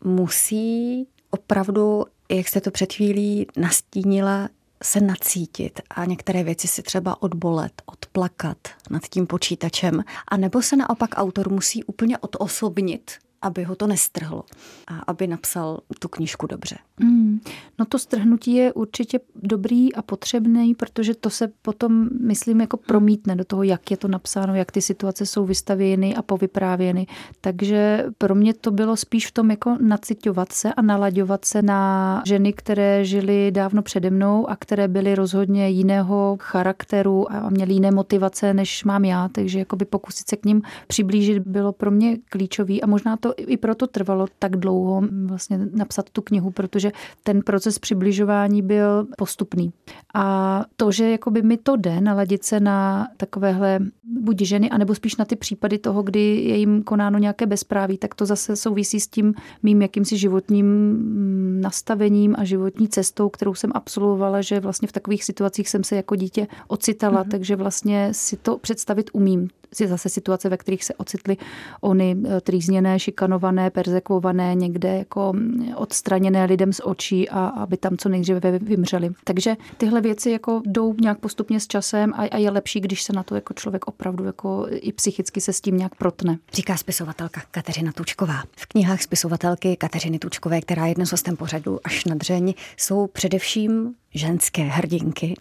musí 0.03 1.07
opravdu, 1.31 2.05
jak 2.31 2.47
jste 2.47 2.61
to 2.61 2.71
před 2.71 2.93
chvílí 2.93 3.47
nastínila, 3.57 4.49
se 4.83 5.01
nacítit 5.01 5.81
a 5.89 6.05
některé 6.05 6.43
věci 6.43 6.67
si 6.67 6.81
třeba 6.81 7.21
odbolet, 7.21 7.81
odplakat 7.85 8.57
nad 8.89 9.03
tím 9.03 9.27
počítačem, 9.27 10.03
a 10.27 10.37
nebo 10.37 10.61
se 10.61 10.75
naopak 10.75 11.09
autor 11.13 11.51
musí 11.51 11.83
úplně 11.83 12.17
odosobnit 12.17 13.11
aby 13.41 13.63
ho 13.63 13.75
to 13.75 13.87
nestrhlo 13.87 14.43
a 14.87 14.99
aby 15.07 15.27
napsal 15.27 15.79
tu 15.99 16.07
knížku 16.07 16.47
dobře. 16.47 16.77
Mm, 16.99 17.39
no 17.79 17.85
to 17.85 17.99
strhnutí 17.99 18.53
je 18.53 18.73
určitě 18.73 19.19
dobrý 19.35 19.95
a 19.95 20.01
potřebný, 20.01 20.75
protože 20.75 21.15
to 21.15 21.29
se 21.29 21.51
potom, 21.61 22.09
myslím, 22.21 22.61
jako 22.61 22.77
promítne 22.77 23.35
do 23.35 23.43
toho, 23.43 23.63
jak 23.63 23.91
je 23.91 23.97
to 23.97 24.07
napsáno, 24.07 24.55
jak 24.55 24.71
ty 24.71 24.81
situace 24.81 25.25
jsou 25.25 25.45
vystavěny 25.45 26.15
a 26.15 26.21
povyprávěny. 26.21 27.07
Takže 27.41 28.05
pro 28.17 28.35
mě 28.35 28.53
to 28.53 28.71
bylo 28.71 28.97
spíš 28.97 29.27
v 29.27 29.31
tom 29.31 29.51
jako 29.51 29.77
nacitovat 29.81 30.51
se 30.51 30.73
a 30.73 30.81
nalaďovat 30.81 31.45
se 31.45 31.61
na 31.61 32.23
ženy, 32.25 32.53
které 32.53 33.05
žily 33.05 33.51
dávno 33.51 33.81
přede 33.81 34.09
mnou 34.09 34.49
a 34.49 34.55
které 34.55 34.87
byly 34.87 35.15
rozhodně 35.15 35.69
jiného 35.69 36.37
charakteru 36.41 37.31
a 37.31 37.49
měly 37.49 37.73
jiné 37.73 37.91
motivace, 37.91 38.53
než 38.53 38.83
mám 38.83 39.05
já. 39.05 39.27
Takže 39.27 39.59
jakoby 39.59 39.85
pokusit 39.85 40.29
se 40.29 40.35
k 40.35 40.45
ním 40.45 40.61
přiblížit 40.87 41.43
bylo 41.47 41.71
pro 41.71 41.91
mě 41.91 42.17
klíčový 42.29 42.83
a 42.83 42.87
možná 42.87 43.17
to 43.17 43.28
to 43.29 43.51
i 43.51 43.57
proto 43.57 43.87
trvalo 43.87 44.27
tak 44.39 44.55
dlouho 44.57 45.01
vlastně 45.25 45.59
napsat 45.73 46.09
tu 46.09 46.21
knihu, 46.21 46.51
protože 46.51 46.91
ten 47.23 47.41
proces 47.41 47.79
přibližování 47.79 48.61
byl 48.61 49.07
postupný. 49.17 49.73
A 50.13 50.65
to, 50.75 50.91
že 50.91 51.09
jakoby 51.09 51.41
mi 51.41 51.57
to 51.57 51.75
jde 51.75 52.01
naladit 52.01 52.43
se 52.43 52.59
na 52.59 53.07
takovéhle 53.17 53.79
buď 54.03 54.41
ženy, 54.41 54.69
anebo 54.69 54.95
spíš 54.95 55.15
na 55.15 55.25
ty 55.25 55.35
případy 55.35 55.77
toho, 55.77 56.03
kdy 56.03 56.19
je 56.35 56.57
jim 56.57 56.83
konáno 56.83 57.19
nějaké 57.19 57.45
bezpráví, 57.45 57.97
tak 57.97 58.15
to 58.15 58.25
zase 58.25 58.55
souvisí 58.55 58.99
s 58.99 59.07
tím 59.07 59.33
mým 59.63 59.81
jakýmsi 59.81 60.17
životním 60.17 60.65
mm, 60.65 61.61
nastavením 61.61 62.35
a 62.37 62.43
životní 62.43 62.87
cestou, 62.87 63.29
kterou 63.29 63.53
jsem 63.53 63.71
absolvovala, 63.73 64.41
že 64.41 64.59
vlastně 64.59 64.87
v 64.87 64.91
takových 64.91 65.23
situacích 65.23 65.69
jsem 65.69 65.83
se 65.83 65.95
jako 65.95 66.15
dítě 66.15 66.47
ocitala, 66.67 67.23
mm-hmm. 67.23 67.31
takže 67.31 67.55
vlastně 67.55 68.09
si 68.11 68.37
to 68.37 68.57
představit 68.57 69.09
umím 69.13 69.49
zase 69.87 70.09
situace, 70.09 70.49
ve 70.49 70.57
kterých 70.57 70.83
se 70.83 70.93
ocitly 70.93 71.37
oni 71.81 72.17
eh, 72.25 72.41
trýzněné, 72.41 72.99
šikanované, 73.19 73.69
perzekvované, 73.69 74.55
někde 74.55 74.97
jako 74.97 75.33
odstraněné 75.75 76.45
lidem 76.45 76.73
z 76.73 76.81
očí 76.83 77.29
a 77.29 77.47
aby 77.47 77.77
tam 77.77 77.97
co 77.97 78.09
nejdříve 78.09 78.59
vymřeli. 78.59 79.09
Takže 79.23 79.57
tyhle 79.77 80.01
věci 80.01 80.31
jako 80.31 80.61
jdou 80.65 80.95
nějak 81.01 81.19
postupně 81.19 81.59
s 81.59 81.67
časem 81.67 82.13
a, 82.13 82.17
a 82.17 82.37
je 82.37 82.51
lepší, 82.51 82.79
když 82.79 83.03
se 83.03 83.13
na 83.13 83.23
to 83.23 83.35
jako 83.35 83.53
člověk 83.53 83.87
opravdu 83.87 84.23
jako 84.23 84.67
i 84.69 84.93
psychicky 84.93 85.41
se 85.41 85.53
s 85.53 85.61
tím 85.61 85.77
nějak 85.77 85.95
protne. 85.95 86.37
Říká 86.53 86.77
spisovatelka 86.77 87.41
Kateřina 87.51 87.91
Tučková. 87.91 88.43
V 88.57 88.65
knihách 88.65 89.01
spisovatelky 89.01 89.75
Kateřiny 89.75 90.19
Tučkové, 90.19 90.61
která 90.61 90.85
je 90.85 90.95
dnes 90.95 91.11
hostem 91.11 91.35
pořadu 91.35 91.79
až 91.83 92.05
na 92.05 92.15
dřeň, 92.15 92.53
jsou 92.77 93.07
především 93.07 93.93
ženské 94.13 94.63
hrdinky 94.63 95.35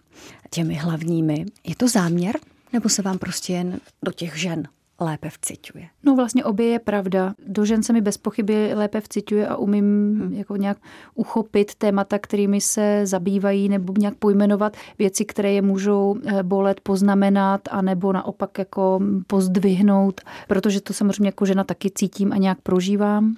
těmi 0.49 0.75
hlavními. 0.75 1.45
Je 1.67 1.75
to 1.75 1.87
záměr 1.87 2.35
nebo 2.73 2.89
se 2.89 3.01
vám 3.01 3.17
prostě 3.17 3.53
jen 3.53 3.79
do 4.03 4.11
těch 4.11 4.37
žen 4.37 4.67
lépe 4.99 5.29
vciťuje? 5.29 5.85
No 6.03 6.15
vlastně 6.15 6.45
obě 6.45 6.65
je 6.65 6.79
pravda. 6.79 7.33
Do 7.47 7.65
žen 7.65 7.83
se 7.83 7.93
mi 7.93 8.01
bez 8.01 8.17
pochyby 8.17 8.71
lépe 8.73 9.01
vciťuje 9.01 9.47
a 9.47 9.55
umím 9.55 9.85
hmm. 10.19 10.33
jako 10.33 10.55
nějak 10.55 10.77
uchopit 11.15 11.75
témata, 11.75 12.19
kterými 12.19 12.61
se 12.61 13.01
zabývají 13.03 13.69
nebo 13.69 13.93
nějak 13.97 14.15
pojmenovat 14.15 14.77
věci, 14.99 15.25
které 15.25 15.51
je 15.51 15.61
můžou 15.61 16.15
eh, 16.25 16.43
bolet, 16.43 16.79
poznamenat 16.81 17.61
a 17.71 17.81
nebo 17.81 18.13
naopak 18.13 18.57
jako 18.57 18.99
pozdvihnout, 19.27 20.21
protože 20.47 20.81
to 20.81 20.93
samozřejmě 20.93 21.27
jako 21.27 21.45
žena 21.45 21.63
taky 21.63 21.91
cítím 21.95 22.33
a 22.33 22.37
nějak 22.37 22.61
prožívám. 22.61 23.35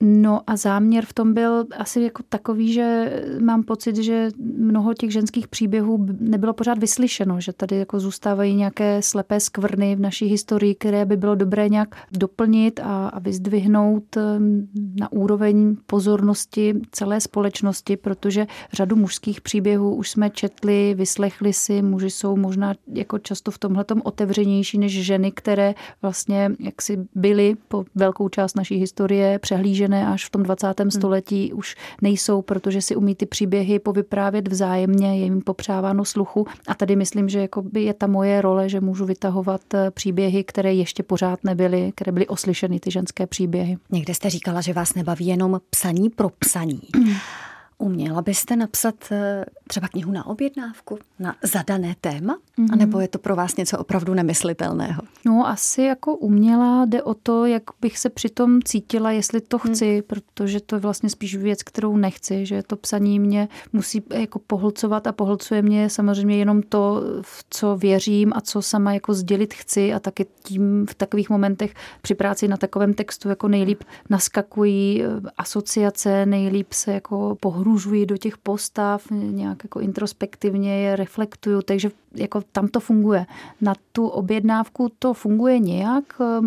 No 0.00 0.40
a 0.46 0.56
záměr 0.56 1.04
v 1.06 1.12
tom 1.12 1.34
byl 1.34 1.64
asi 1.78 2.00
jako 2.00 2.22
takový, 2.28 2.72
že 2.72 3.12
mám 3.40 3.62
pocit, 3.62 3.96
že 3.96 4.28
mnoho 4.56 4.94
těch 4.94 5.12
ženských 5.12 5.48
příběhů 5.48 6.06
nebylo 6.20 6.52
pořád 6.52 6.78
vyslyšeno, 6.78 7.40
že 7.40 7.52
tady 7.52 7.76
jako 7.76 8.00
zůstávají 8.00 8.54
nějaké 8.54 9.02
slepé 9.02 9.40
skvrny 9.40 9.96
v 9.96 10.00
naší 10.00 10.26
historii, 10.26 10.74
které 10.74 11.04
by 11.04 11.16
bylo 11.16 11.34
dobré 11.34 11.68
nějak 11.68 11.96
doplnit 12.12 12.80
a, 12.80 13.08
a 13.08 13.18
vyzdvihnout 13.18 14.16
ehm, 14.16 14.68
na 15.00 15.12
úroveň 15.12 15.76
pozornosti 15.86 16.74
celé 16.90 17.20
společnosti, 17.20 17.96
protože 17.96 18.46
řadu 18.72 18.96
mužských 18.96 19.40
příběhů 19.40 19.94
už 19.94 20.10
jsme 20.10 20.30
četli, 20.30 20.94
vyslechli 20.94 21.52
si, 21.52 21.82
muži 21.82 22.10
jsou 22.10 22.36
možná 22.36 22.74
jako 22.94 23.18
často 23.18 23.50
v 23.50 23.58
tomhle 23.58 23.84
otevřenější 24.02 24.78
než 24.78 25.04
ženy, 25.04 25.32
které 25.32 25.74
vlastně 26.02 26.50
jaksi 26.60 26.98
byly 27.14 27.56
po 27.68 27.84
velkou 27.94 28.28
část 28.28 28.56
naší 28.56 28.76
historie 28.76 29.38
přehlížené 29.38 29.85
žené 29.86 30.06
až 30.06 30.26
v 30.26 30.30
tom 30.30 30.42
20. 30.42 30.80
Hmm. 30.80 30.90
století 30.90 31.52
už 31.52 31.76
nejsou, 32.02 32.42
protože 32.42 32.82
si 32.82 32.96
umí 32.96 33.14
ty 33.14 33.26
příběhy 33.26 33.78
povyprávět 33.78 34.48
vzájemně, 34.48 35.18
je 35.18 35.24
jim 35.24 35.40
popřáváno 35.40 36.04
sluchu. 36.04 36.46
A 36.66 36.74
tady 36.74 36.96
myslím, 36.96 37.28
že 37.28 37.48
je 37.74 37.94
ta 37.94 38.06
moje 38.06 38.42
role, 38.42 38.68
že 38.68 38.80
můžu 38.80 39.04
vytahovat 39.04 39.74
eh, 39.74 39.90
příběhy, 39.90 40.44
které 40.44 40.74
ještě 40.74 41.02
pořád 41.02 41.44
nebyly, 41.44 41.92
které 41.94 42.12
byly 42.12 42.26
oslyšeny, 42.26 42.80
ty 42.80 42.90
ženské 42.90 43.26
příběhy. 43.26 43.76
Někde 43.90 44.14
jste 44.14 44.30
říkala, 44.30 44.60
že 44.60 44.72
vás 44.72 44.94
nebaví 44.94 45.26
jenom 45.26 45.60
psaní 45.70 46.10
pro 46.10 46.30
psaní. 46.38 46.80
Uměla 47.78 48.22
byste 48.22 48.56
napsat 48.56 48.94
eh, 49.10 49.44
třeba 49.68 49.88
knihu 49.88 50.12
na 50.12 50.26
objednávku, 50.26 50.98
na 51.18 51.36
zadané 51.42 51.94
téma? 52.00 52.38
Mm-hmm. 52.58 52.72
A 52.72 52.76
nebo 52.76 53.00
je 53.00 53.08
to 53.08 53.18
pro 53.18 53.36
vás 53.36 53.56
něco 53.56 53.78
opravdu 53.78 54.14
nemyslitelného? 54.14 55.02
No 55.24 55.46
asi 55.46 55.82
jako 55.82 56.16
uměla 56.16 56.84
jde 56.84 57.02
o 57.02 57.14
to, 57.14 57.46
jak 57.46 57.62
bych 57.80 57.98
se 57.98 58.10
přitom 58.10 58.62
cítila, 58.62 59.10
jestli 59.10 59.40
to 59.40 59.58
hmm. 59.58 59.74
chci, 59.74 59.96
mm. 59.96 60.02
protože 60.02 60.60
to 60.60 60.76
je 60.76 60.80
vlastně 60.80 61.10
spíš 61.10 61.36
věc, 61.36 61.62
kterou 61.62 61.96
nechci, 61.96 62.46
že 62.46 62.62
to 62.62 62.76
psaní 62.76 63.20
mě 63.20 63.48
musí 63.72 64.02
jako 64.14 64.38
pohlcovat 64.38 65.06
a 65.06 65.12
pohlcuje 65.12 65.62
mě 65.62 65.90
samozřejmě 65.90 66.36
jenom 66.36 66.62
to, 66.62 67.02
v 67.22 67.44
co 67.50 67.76
věřím 67.76 68.32
a 68.36 68.40
co 68.40 68.62
sama 68.62 68.94
jako 68.94 69.14
sdělit 69.14 69.54
chci 69.54 69.94
a 69.94 70.00
taky 70.00 70.26
tím 70.42 70.86
v 70.90 70.94
takových 70.94 71.30
momentech 71.30 71.74
při 72.02 72.14
práci 72.14 72.48
na 72.48 72.56
takovém 72.56 72.94
textu 72.94 73.28
jako 73.28 73.48
nejlíp 73.48 73.84
naskakují 74.10 75.04
eh, 75.04 75.08
asociace, 75.38 76.26
nejlíp 76.26 76.72
se 76.72 76.92
jako 76.92 77.36
pohružují 77.66 78.06
do 78.06 78.16
těch 78.16 78.38
postav, 78.38 79.10
nějak 79.10 79.64
jako 79.64 79.80
introspektivně 79.80 80.80
je 80.80 80.96
reflektuju, 80.96 81.62
takže 81.62 81.90
jako 82.16 82.42
tam 82.52 82.68
to 82.68 82.80
funguje. 82.80 83.26
Na 83.60 83.74
tu 83.92 84.06
objednávku 84.06 84.92
to 84.98 85.14
funguje 85.14 85.58
nějak, 85.58 86.04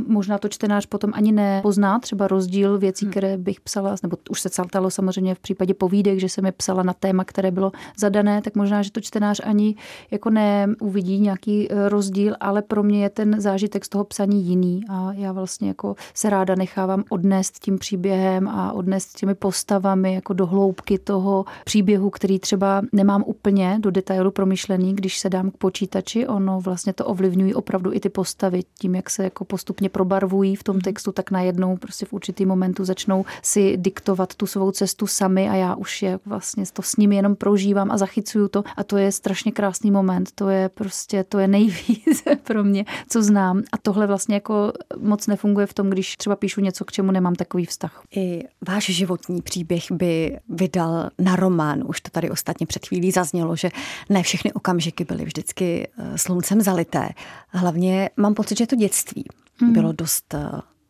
možná 0.07 0.37
to 0.37 0.49
čtenář 0.49 0.85
potom 0.85 1.11
ani 1.13 1.31
nepozná, 1.31 1.99
třeba 1.99 2.27
rozdíl 2.27 2.77
věcí, 2.77 3.05
hmm. 3.05 3.11
které 3.11 3.37
bych 3.37 3.61
psala, 3.61 3.95
nebo 4.03 4.17
už 4.29 4.41
se 4.41 4.49
stalo 4.49 4.89
samozřejmě 4.89 5.35
v 5.35 5.39
případě 5.39 5.73
povídek, 5.73 6.19
že 6.19 6.29
jsem 6.29 6.45
je 6.45 6.51
psala 6.51 6.83
na 6.83 6.93
téma, 6.93 7.23
které 7.23 7.51
bylo 7.51 7.71
zadané, 7.97 8.41
tak 8.41 8.55
možná, 8.55 8.81
že 8.81 8.91
to 8.91 9.01
čtenář 9.01 9.41
ani 9.43 9.75
jako 10.11 10.29
neuvidí 10.29 11.19
nějaký 11.19 11.71
eh, 11.71 11.89
rozdíl, 11.89 12.35
ale 12.39 12.61
pro 12.61 12.83
mě 12.83 13.03
je 13.03 13.09
ten 13.09 13.41
zážitek 13.41 13.85
z 13.85 13.89
toho 13.89 14.03
psaní 14.03 14.43
jiný 14.43 14.81
a 14.89 15.13
já 15.13 15.31
vlastně 15.31 15.67
jako 15.67 15.95
se 16.13 16.29
ráda 16.29 16.55
nechávám 16.55 17.03
odnést 17.09 17.59
tím 17.59 17.77
příběhem 17.77 18.47
a 18.47 18.73
odnést 18.73 19.17
těmi 19.17 19.35
postavami 19.35 20.13
jako 20.13 20.33
do 20.33 20.45
hloubky 20.45 20.99
toho 20.99 21.45
příběhu, 21.65 22.09
který 22.09 22.39
třeba 22.39 22.81
nemám 22.91 23.23
úplně 23.25 23.77
do 23.79 23.91
detailu 23.91 24.31
promyšlený, 24.31 24.95
když 24.95 25.19
se 25.19 25.29
dám 25.29 25.51
k 25.51 25.57
počítači, 25.59 26.27
ono 26.27 26.61
vlastně 26.61 26.93
to 26.93 27.05
ovlivňují 27.05 27.53
opravdu 27.53 27.93
i 27.93 27.99
ty 27.99 28.09
postavy. 28.09 28.61
Tím, 28.79 28.95
jak 28.95 29.09
se 29.09 29.23
jako 29.23 29.45
postupně 29.45 29.89
probarvují 29.89 30.55
v 30.55 30.63
tom 30.63 30.75
mhm. 30.75 30.81
textu, 30.81 31.11
tak 31.11 31.31
najednou 31.31 31.77
prostě 31.77 32.05
v 32.05 32.13
určitý 32.13 32.45
momentu 32.45 32.85
začnou 32.85 33.25
si 33.41 33.77
diktovat 33.77 34.35
tu 34.35 34.47
svou 34.47 34.71
cestu 34.71 35.07
sami 35.07 35.49
a 35.49 35.55
já 35.55 35.75
už 35.75 36.01
je 36.01 36.19
vlastně 36.25 36.63
to 36.73 36.81
s 36.81 36.95
nimi 36.95 37.15
jenom 37.15 37.35
prožívám 37.35 37.91
a 37.91 37.97
zachycuju 37.97 38.47
to 38.47 38.63
a 38.77 38.83
to 38.83 38.97
je 38.97 39.11
strašně 39.11 39.51
krásný 39.51 39.91
moment. 39.91 40.31
To 40.35 40.49
je 40.49 40.69
prostě, 40.69 41.23
to 41.23 41.39
je 41.39 41.47
nejvíc 41.47 42.23
pro 42.43 42.63
mě, 42.63 42.85
co 43.09 43.23
znám. 43.23 43.63
A 43.71 43.77
tohle 43.77 44.07
vlastně 44.07 44.35
jako 44.35 44.73
moc 44.97 45.27
nefunguje 45.27 45.67
v 45.67 45.73
tom, 45.73 45.89
když 45.89 46.17
třeba 46.17 46.35
píšu 46.35 46.61
něco, 46.61 46.85
k 46.85 46.91
čemu 46.91 47.11
nemám 47.11 47.35
takový 47.35 47.65
vztah. 47.65 48.01
I 48.15 48.43
váš 48.67 48.85
životní 48.85 49.41
příběh 49.41 49.91
by 49.91 50.39
vydal 50.49 51.09
na 51.19 51.35
román. 51.35 51.83
Už 51.87 52.01
to 52.01 52.09
tady 52.11 52.29
ostatně 52.29 52.65
před 52.65 52.87
chvílí 52.87 53.11
zaznělo, 53.11 53.55
že 53.55 53.69
ne 54.09 54.23
všechny 54.23 54.53
okamžiky 54.53 55.05
byly 55.05 55.25
vždy 55.25 55.43
vždycky 55.49 55.87
eh, 55.97 56.17
sluncem 56.17 56.61
zalité. 56.61 57.09
Hlavně 57.49 58.09
mám 58.17 58.33
pocit, 58.33 58.57
že 58.57 58.67
to 58.67 58.75
dětství 58.75 59.25
mm. 59.61 59.73
bylo 59.73 59.91
dost 59.91 60.33
eh, 60.33 60.49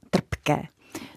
trpké. 0.10 0.64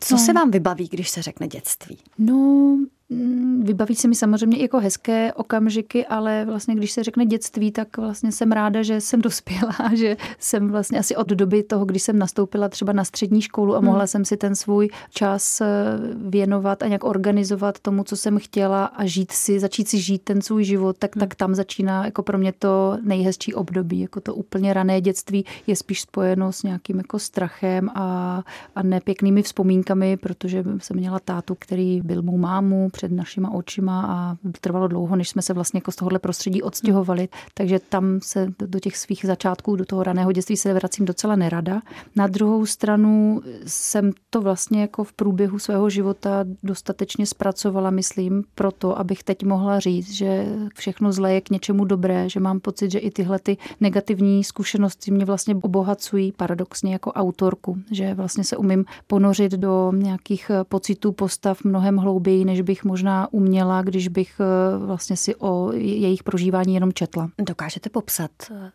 Co 0.00 0.14
no. 0.14 0.20
se 0.20 0.32
vám 0.32 0.50
vybaví, 0.50 0.88
když 0.88 1.10
se 1.10 1.22
řekne 1.22 1.48
dětství? 1.48 1.98
No, 2.18 2.78
Mm, 3.12 3.51
vybaví 3.72 3.94
se 3.94 4.08
mi 4.08 4.14
samozřejmě 4.14 4.58
jako 4.58 4.78
hezké 4.78 5.32
okamžiky, 5.32 6.06
ale 6.06 6.44
vlastně 6.44 6.74
když 6.74 6.92
se 6.92 7.02
řekne 7.02 7.26
dětství, 7.26 7.72
tak 7.72 7.96
vlastně 7.96 8.32
jsem 8.32 8.52
ráda, 8.52 8.82
že 8.82 9.00
jsem 9.00 9.20
dospěla, 9.20 9.72
že 9.94 10.16
jsem 10.38 10.68
vlastně 10.68 10.98
asi 10.98 11.16
od 11.16 11.28
doby 11.28 11.62
toho, 11.62 11.84
když 11.84 12.02
jsem 12.02 12.18
nastoupila 12.18 12.68
třeba 12.68 12.92
na 12.92 13.04
střední 13.04 13.42
školu 13.42 13.74
a 13.74 13.78
hmm. 13.78 13.86
mohla 13.86 14.06
jsem 14.06 14.24
si 14.24 14.36
ten 14.36 14.54
svůj 14.54 14.88
čas 15.10 15.60
eh, 15.60 15.66
věnovat 16.14 16.82
a 16.82 16.86
nějak 16.86 17.04
organizovat 17.04 17.78
tomu, 17.78 18.04
co 18.04 18.16
jsem 18.16 18.38
chtěla 18.38 18.84
a 18.84 19.06
žít 19.06 19.32
si, 19.32 19.60
začít 19.60 19.88
si 19.88 20.00
žít 20.00 20.22
ten 20.22 20.42
svůj 20.42 20.64
život, 20.64 20.98
tak, 20.98 21.16
hmm. 21.16 21.20
tak 21.20 21.34
tam 21.34 21.54
začíná 21.54 22.04
jako 22.04 22.22
pro 22.22 22.38
mě 22.38 22.52
to 22.58 22.98
nejhezčí 23.02 23.54
období. 23.54 24.00
Jako 24.00 24.20
to 24.20 24.34
úplně 24.34 24.74
rané 24.74 25.00
dětství 25.00 25.44
je 25.66 25.76
spíš 25.76 26.00
spojeno 26.00 26.52
s 26.52 26.62
nějakým 26.62 26.96
jako 26.98 27.18
strachem 27.18 27.88
a, 27.94 28.42
a 28.74 28.82
nepěknými 28.82 29.42
vzpomínkami, 29.42 30.16
protože 30.16 30.64
jsem 30.78 30.96
měla 30.96 31.18
tátu, 31.18 31.56
který 31.58 32.00
byl 32.04 32.22
mou 32.22 32.36
mámu, 32.36 32.88
před 32.90 33.12
našima 33.12 33.50
očima 33.62 33.96
a 34.08 34.16
trvalo 34.60 34.88
dlouho, 34.88 35.16
než 35.16 35.28
jsme 35.28 35.42
se 35.42 35.54
vlastně 35.54 35.78
jako 35.78 35.92
z 35.92 35.96
tohohle 35.96 36.18
prostředí 36.18 36.62
odstěhovali. 36.62 37.28
Takže 37.54 37.78
tam 37.78 38.18
se 38.22 38.50
do 38.58 38.78
těch 38.80 38.96
svých 38.96 39.24
začátků, 39.26 39.76
do 39.76 39.84
toho 39.84 40.02
raného 40.02 40.32
dětství 40.32 40.56
se 40.56 40.74
vracím 40.74 41.04
docela 41.04 41.36
nerada. 41.36 41.82
Na 42.16 42.26
druhou 42.26 42.66
stranu 42.66 43.40
jsem 43.66 44.10
to 44.30 44.40
vlastně 44.40 44.80
jako 44.80 45.04
v 45.04 45.12
průběhu 45.12 45.58
svého 45.58 45.90
života 45.90 46.44
dostatečně 46.62 47.26
zpracovala, 47.26 47.90
myslím, 47.90 48.42
proto, 48.54 48.98
abych 48.98 49.22
teď 49.22 49.44
mohla 49.44 49.80
říct, 49.80 50.10
že 50.10 50.46
všechno 50.74 51.12
zlé 51.12 51.34
je 51.34 51.40
k 51.40 51.50
něčemu 51.50 51.84
dobré, 51.84 52.28
že 52.28 52.40
mám 52.40 52.60
pocit, 52.60 52.90
že 52.90 52.98
i 52.98 53.10
tyhle 53.10 53.38
ty 53.38 53.56
negativní 53.80 54.44
zkušenosti 54.44 55.10
mě 55.10 55.24
vlastně 55.24 55.54
obohacují 55.62 56.32
paradoxně 56.32 56.92
jako 56.92 57.12
autorku, 57.12 57.78
že 57.90 58.14
vlastně 58.14 58.44
se 58.44 58.56
umím 58.56 58.84
ponořit 59.06 59.52
do 59.52 59.92
nějakých 59.94 60.50
pocitů 60.68 61.12
postav 61.12 61.64
mnohem 61.64 61.96
hlouběji, 61.96 62.44
než 62.44 62.60
bych 62.60 62.84
možná 62.84 63.28
uměla, 63.32 63.41
když 63.82 64.08
bych 64.08 64.40
eh, 64.40 64.78
vlastně 64.78 65.16
si 65.16 65.36
o 65.36 65.72
jejich 65.72 66.22
prožívání 66.22 66.74
jenom 66.74 66.92
četla. 66.92 67.30
Dokážete 67.38 67.90
popsat, 67.90 68.30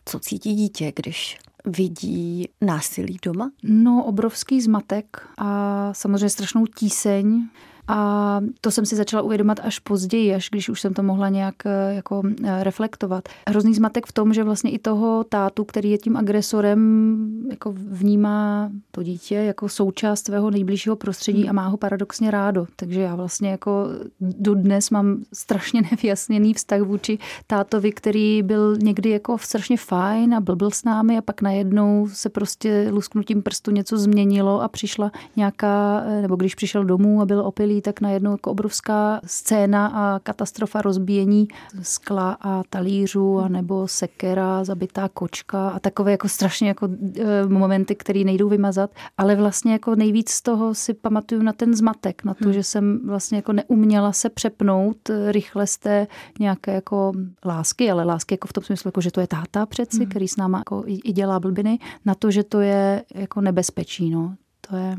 co 0.05 0.19
cítí 0.19 0.55
dítě, 0.55 0.93
když 0.95 1.37
vidí 1.65 2.47
násilí 2.61 3.17
doma? 3.25 3.51
No, 3.63 4.03
obrovský 4.05 4.61
zmatek 4.61 5.27
a 5.37 5.93
samozřejmě 5.93 6.29
strašnou 6.29 6.65
tíseň 6.65 7.47
a 7.87 8.41
to 8.61 8.71
jsem 8.71 8.85
si 8.85 8.95
začala 8.95 9.23
uvědomat 9.23 9.59
až 9.63 9.79
později, 9.79 10.35
až 10.35 10.49
když 10.49 10.69
už 10.69 10.81
jsem 10.81 10.93
to 10.93 11.03
mohla 11.03 11.29
nějak 11.29 11.55
eh, 11.65 11.93
jako 11.93 12.21
eh, 12.43 12.63
reflektovat. 12.63 13.29
Hrozný 13.47 13.73
zmatek 13.73 14.05
v 14.05 14.11
tom, 14.11 14.33
že 14.33 14.43
vlastně 14.43 14.71
i 14.71 14.79
toho 14.79 15.23
tátu, 15.23 15.63
který 15.63 15.91
je 15.91 15.97
tím 15.97 16.17
agresorem, 16.17 17.27
jako 17.49 17.73
vnímá 17.75 18.69
to 18.91 19.03
dítě 19.03 19.35
jako 19.35 19.69
součást 19.69 20.25
svého 20.25 20.51
nejbližšího 20.51 20.95
prostředí 20.95 21.41
hmm. 21.41 21.49
a 21.49 21.53
má 21.53 21.67
ho 21.67 21.77
paradoxně 21.77 22.31
rádo. 22.31 22.67
Takže 22.75 23.01
já 23.01 23.15
vlastně 23.15 23.49
jako 23.49 23.87
dodnes 24.19 24.89
mám 24.89 25.23
strašně 25.33 25.81
nevyjasněný 25.91 26.53
vztah 26.53 26.81
vůči 26.81 27.17
tátovi, 27.47 27.91
který 27.91 28.43
byl 28.43 28.77
někdy 28.77 29.09
jako 29.09 29.37
strašně 29.37 29.77
fajn 29.77 30.35
a 30.35 30.39
byl, 30.39 30.55
byl 30.55 30.71
s 30.71 30.83
námi 30.83 31.17
a 31.17 31.21
pak 31.21 31.41
najednou 31.41 32.07
se 32.13 32.29
prostě 32.29 32.87
lusknutím 32.91 33.43
prstu 33.43 33.71
něco 33.71 33.97
změnilo 33.97 34.61
a 34.61 34.67
přišla 34.67 35.11
nějaká, 35.35 36.03
eh, 36.05 36.21
nebo 36.21 36.35
když 36.35 36.55
přišel 36.55 36.85
domů 36.85 37.21
a 37.21 37.25
byl 37.25 37.39
opilý, 37.39 37.76
odejít, 37.77 37.83
tak 37.83 38.01
najednou 38.01 38.31
jako 38.31 38.51
obrovská 38.51 39.21
scéna 39.25 39.87
a 39.87 40.19
katastrofa 40.19 40.81
rozbíjení 40.81 41.47
skla 41.81 42.37
a 42.41 42.63
talířů, 42.69 43.39
a 43.39 43.47
nebo 43.47 43.87
sekera, 43.87 44.63
zabitá 44.63 45.09
kočka 45.09 45.69
a 45.69 45.79
takové 45.79 46.11
jako 46.11 46.27
strašně 46.29 46.67
jako 46.67 46.89
e, 47.19 47.47
momenty, 47.47 47.95
které 47.95 48.23
nejdou 48.23 48.49
vymazat, 48.49 48.91
ale 49.17 49.35
vlastně 49.35 49.71
jako 49.73 49.95
nejvíc 49.95 50.29
z 50.29 50.41
toho 50.41 50.73
si 50.73 50.93
pamatuju 50.93 51.41
na 51.41 51.53
ten 51.53 51.73
zmatek, 51.73 52.23
na 52.23 52.33
to, 52.33 52.45
hmm. 52.45 52.53
že 52.53 52.63
jsem 52.63 52.99
vlastně 53.05 53.37
jako 53.37 53.53
neuměla 53.53 54.11
se 54.11 54.29
přepnout 54.29 55.09
e, 55.09 55.31
rychle 55.31 55.67
z 55.67 55.77
té 55.77 56.07
nějaké 56.39 56.73
jako 56.73 57.11
lásky, 57.45 57.91
ale 57.91 58.03
lásky 58.03 58.33
jako 58.33 58.47
v 58.47 58.53
tom 58.53 58.63
smyslu, 58.63 58.87
jako 58.87 59.01
že 59.01 59.11
to 59.11 59.21
je 59.21 59.27
táta 59.27 59.65
přeci, 59.65 59.97
hmm. 59.97 60.09
který 60.09 60.27
s 60.27 60.37
náma 60.37 60.57
jako 60.57 60.83
i 60.87 61.11
dělá 61.13 61.39
blbiny, 61.39 61.79
na 62.05 62.15
to, 62.15 62.31
že 62.31 62.43
to 62.43 62.61
je 62.61 63.03
jako 63.15 63.41
nebezpečí. 63.41 64.09
No. 64.09 64.35
To 64.69 64.75
je, 64.75 64.95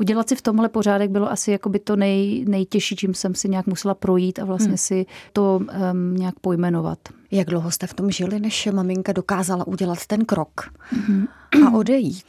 udělat 0.00 0.28
si 0.28 0.36
v 0.36 0.42
tomhle 0.42 0.68
pořádek 0.68 1.10
bylo 1.10 1.30
asi 1.30 1.50
jakoby 1.50 1.78
to 1.78 1.96
nej, 1.96 2.44
nejtěžší, 2.48 2.96
čím 2.96 3.14
jsem 3.14 3.34
si 3.34 3.48
nějak 3.48 3.66
musela 3.66 3.94
projít 3.94 4.38
a 4.38 4.44
vlastně 4.44 4.68
hmm. 4.68 4.78
si 4.78 5.06
to 5.32 5.60
um, 5.92 6.16
nějak 6.16 6.34
pojmenovat. 6.40 6.98
Jak 7.30 7.48
dlouho 7.48 7.70
jste 7.70 7.86
v 7.86 7.94
tom 7.94 8.10
žili, 8.10 8.40
než 8.40 8.68
maminka 8.72 9.12
dokázala 9.12 9.66
udělat 9.66 10.06
ten 10.06 10.24
krok 10.24 10.70
hmm. 10.90 11.26
a 11.66 11.70
odejít? 11.70 12.24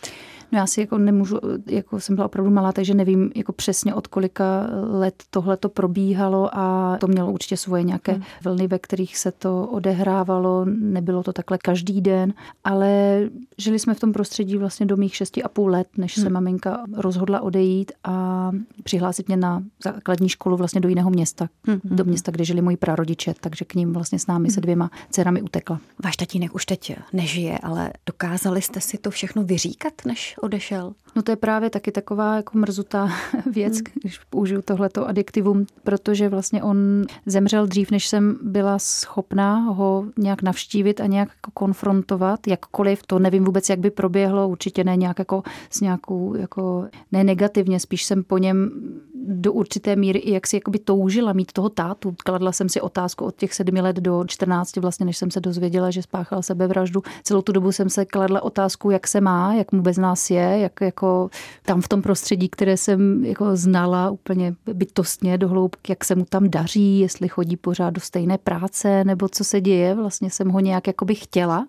No 0.52 0.60
já 0.60 0.68
si 0.68 0.82
jako 0.82 0.98
nemůžu, 0.98 1.40
jako 1.66 2.00
jsem 2.00 2.16
byla 2.16 2.26
opravdu 2.26 2.52
malá, 2.52 2.72
takže 2.72 2.94
nevím 2.94 3.32
jako 3.36 3.54
přesně 3.54 3.94
od 3.94 4.08
kolika 4.08 4.68
let 4.84 5.24
tohle 5.30 5.58
to 5.58 5.70
probíhalo 5.70 6.50
a 6.54 6.98
to 7.00 7.08
mělo 7.08 7.32
určitě 7.32 7.58
svoje 7.58 7.84
nějaké 7.84 8.12
hmm. 8.12 8.24
vlny, 8.44 8.68
ve 8.68 8.80
kterých 8.80 9.18
se 9.18 9.32
to 9.32 9.68
odehrávalo. 9.68 10.66
Nebylo 10.66 11.24
to 11.24 11.34
takhle 11.34 11.58
každý 11.58 12.02
den, 12.02 12.34
ale 12.64 13.22
žili 13.58 13.80
jsme 13.80 13.94
v 13.94 14.00
tom 14.00 14.14
prostředí 14.14 14.58
vlastně 14.58 14.86
do 14.86 14.98
mých 14.98 15.16
šesti 15.16 15.44
a 15.44 15.50
půl 15.50 15.70
let, 15.70 15.88
než 15.98 16.16
se 16.16 16.22
hmm. 16.22 16.34
maminka 16.34 16.84
rozhodla 16.94 17.42
odejít 17.42 17.92
a 18.04 18.52
přihlásit 18.84 19.28
mě 19.28 19.38
na 19.38 19.64
základní 19.84 20.30
školu 20.30 20.58
vlastně 20.58 20.82
do 20.82 20.90
jiného 20.90 21.10
města, 21.10 21.50
hmm. 21.68 21.80
do 21.84 22.04
města, 22.04 22.32
kde 22.32 22.46
žili 22.46 22.62
moji 22.62 22.78
prarodiče, 22.78 23.34
takže 23.42 23.66
k 23.66 23.76
ním 23.76 23.94
vlastně 23.94 24.20
s 24.20 24.28
námi 24.28 24.50
se 24.50 24.56
hmm. 24.56 24.62
dvěma 24.62 24.92
dcerami 25.10 25.42
utekla. 25.42 25.80
Váš 26.04 26.18
tatínek 26.18 26.56
už 26.56 26.66
teď 26.66 26.98
nežije, 27.14 27.58
ale 27.58 27.92
dokázali 28.06 28.62
jste 28.62 28.82
si 28.82 28.98
to 28.98 29.12
všechno 29.12 29.44
vyříkat, 29.44 29.94
než 30.06 30.36
odešel? 30.42 30.94
No 31.16 31.22
to 31.22 31.32
je 31.32 31.36
právě 31.36 31.70
taky 31.70 31.92
taková 31.92 32.36
jako 32.36 32.58
mrzutá 32.58 33.10
věc, 33.52 33.74
hmm. 33.74 33.84
když 34.02 34.20
použiju 34.20 34.62
tohleto 34.62 35.08
adjektivum, 35.08 35.66
protože 35.84 36.30
vlastně 36.30 36.64
on 36.64 36.78
zemřel 37.26 37.68
dřív, 37.68 37.92
než 37.92 38.08
jsem 38.08 38.38
byla 38.42 38.80
schopná 38.80 39.60
ho 39.60 40.06
nějak 40.18 40.42
navštívit 40.42 41.02
a 41.02 41.06
nějak 41.06 41.30
jako 41.30 41.52
konfrontovat, 41.54 42.48
jakkoliv, 42.48 43.02
to 43.08 43.20
nevím 43.20 43.46
vůbec, 43.46 43.70
jak 43.70 43.80
by 43.80 43.92
proběhlo, 43.92 44.48
určitě 44.48 44.84
ne 44.84 44.96
nějak 44.96 45.20
jako 45.20 45.44
s 45.70 45.82
nějakou, 45.82 46.36
jako 46.36 46.88
ne 47.12 47.24
negativně, 47.24 47.80
spíš 47.80 48.04
jsem 48.04 48.24
po 48.24 48.38
něm 48.38 48.72
do 49.26 49.54
určité 49.54 49.96
míry 49.96 50.20
i 50.20 50.32
jak 50.32 50.48
si 50.48 50.56
jakoby 50.56 50.80
toužila 50.80 51.34
mít 51.34 51.52
toho 51.52 51.70
tátu. 51.70 52.16
Kladla 52.24 52.52
jsem 52.52 52.70
si 52.70 52.82
otázku 52.82 53.26
od 53.26 53.36
těch 53.36 53.54
sedmi 53.54 53.82
let 53.82 53.96
do 53.96 54.24
14, 54.28 54.78
vlastně, 54.78 55.06
než 55.06 55.18
jsem 55.18 55.32
se 55.32 55.40
dozvěděla, 55.40 55.92
že 55.92 56.02
spáchal 56.02 56.44
sebevraždu. 56.44 57.04
Celou 57.24 57.42
tu 57.42 57.52
dobu 57.52 57.72
jsem 57.72 57.90
se 57.90 58.06
kladla 58.06 58.44
otázku, 58.44 58.92
jak 58.92 59.08
se 59.08 59.22
má, 59.22 59.54
jak 59.54 59.72
mu 59.72 59.82
bez 59.82 59.98
nás 59.98 60.30
je, 60.30 60.60
jak 60.60 60.82
jako 60.82 61.30
tam 61.66 61.82
v 61.82 61.88
tom 61.88 62.02
prostředí, 62.02 62.50
které 62.50 62.78
jsem 62.78 63.26
jako 63.26 63.56
znala 63.56 64.10
úplně 64.10 64.56
bytostně 64.74 65.38
do 65.38 65.48
hloubky, 65.50 65.92
jak 65.92 66.06
se 66.06 66.16
mu 66.16 66.26
tam 66.26 66.50
daří, 66.50 67.00
jestli 67.00 67.28
chodí 67.28 67.58
pořád 67.58 67.90
do 67.90 68.02
stejné 68.02 68.38
práce, 68.38 69.04
nebo 69.04 69.30
co 69.30 69.44
se 69.44 69.62
děje. 69.62 69.96
Vlastně 69.96 70.30
jsem 70.30 70.50
ho 70.50 70.60
nějak 70.60 70.88
jakoby 70.88 71.16
chtěla. 71.16 71.68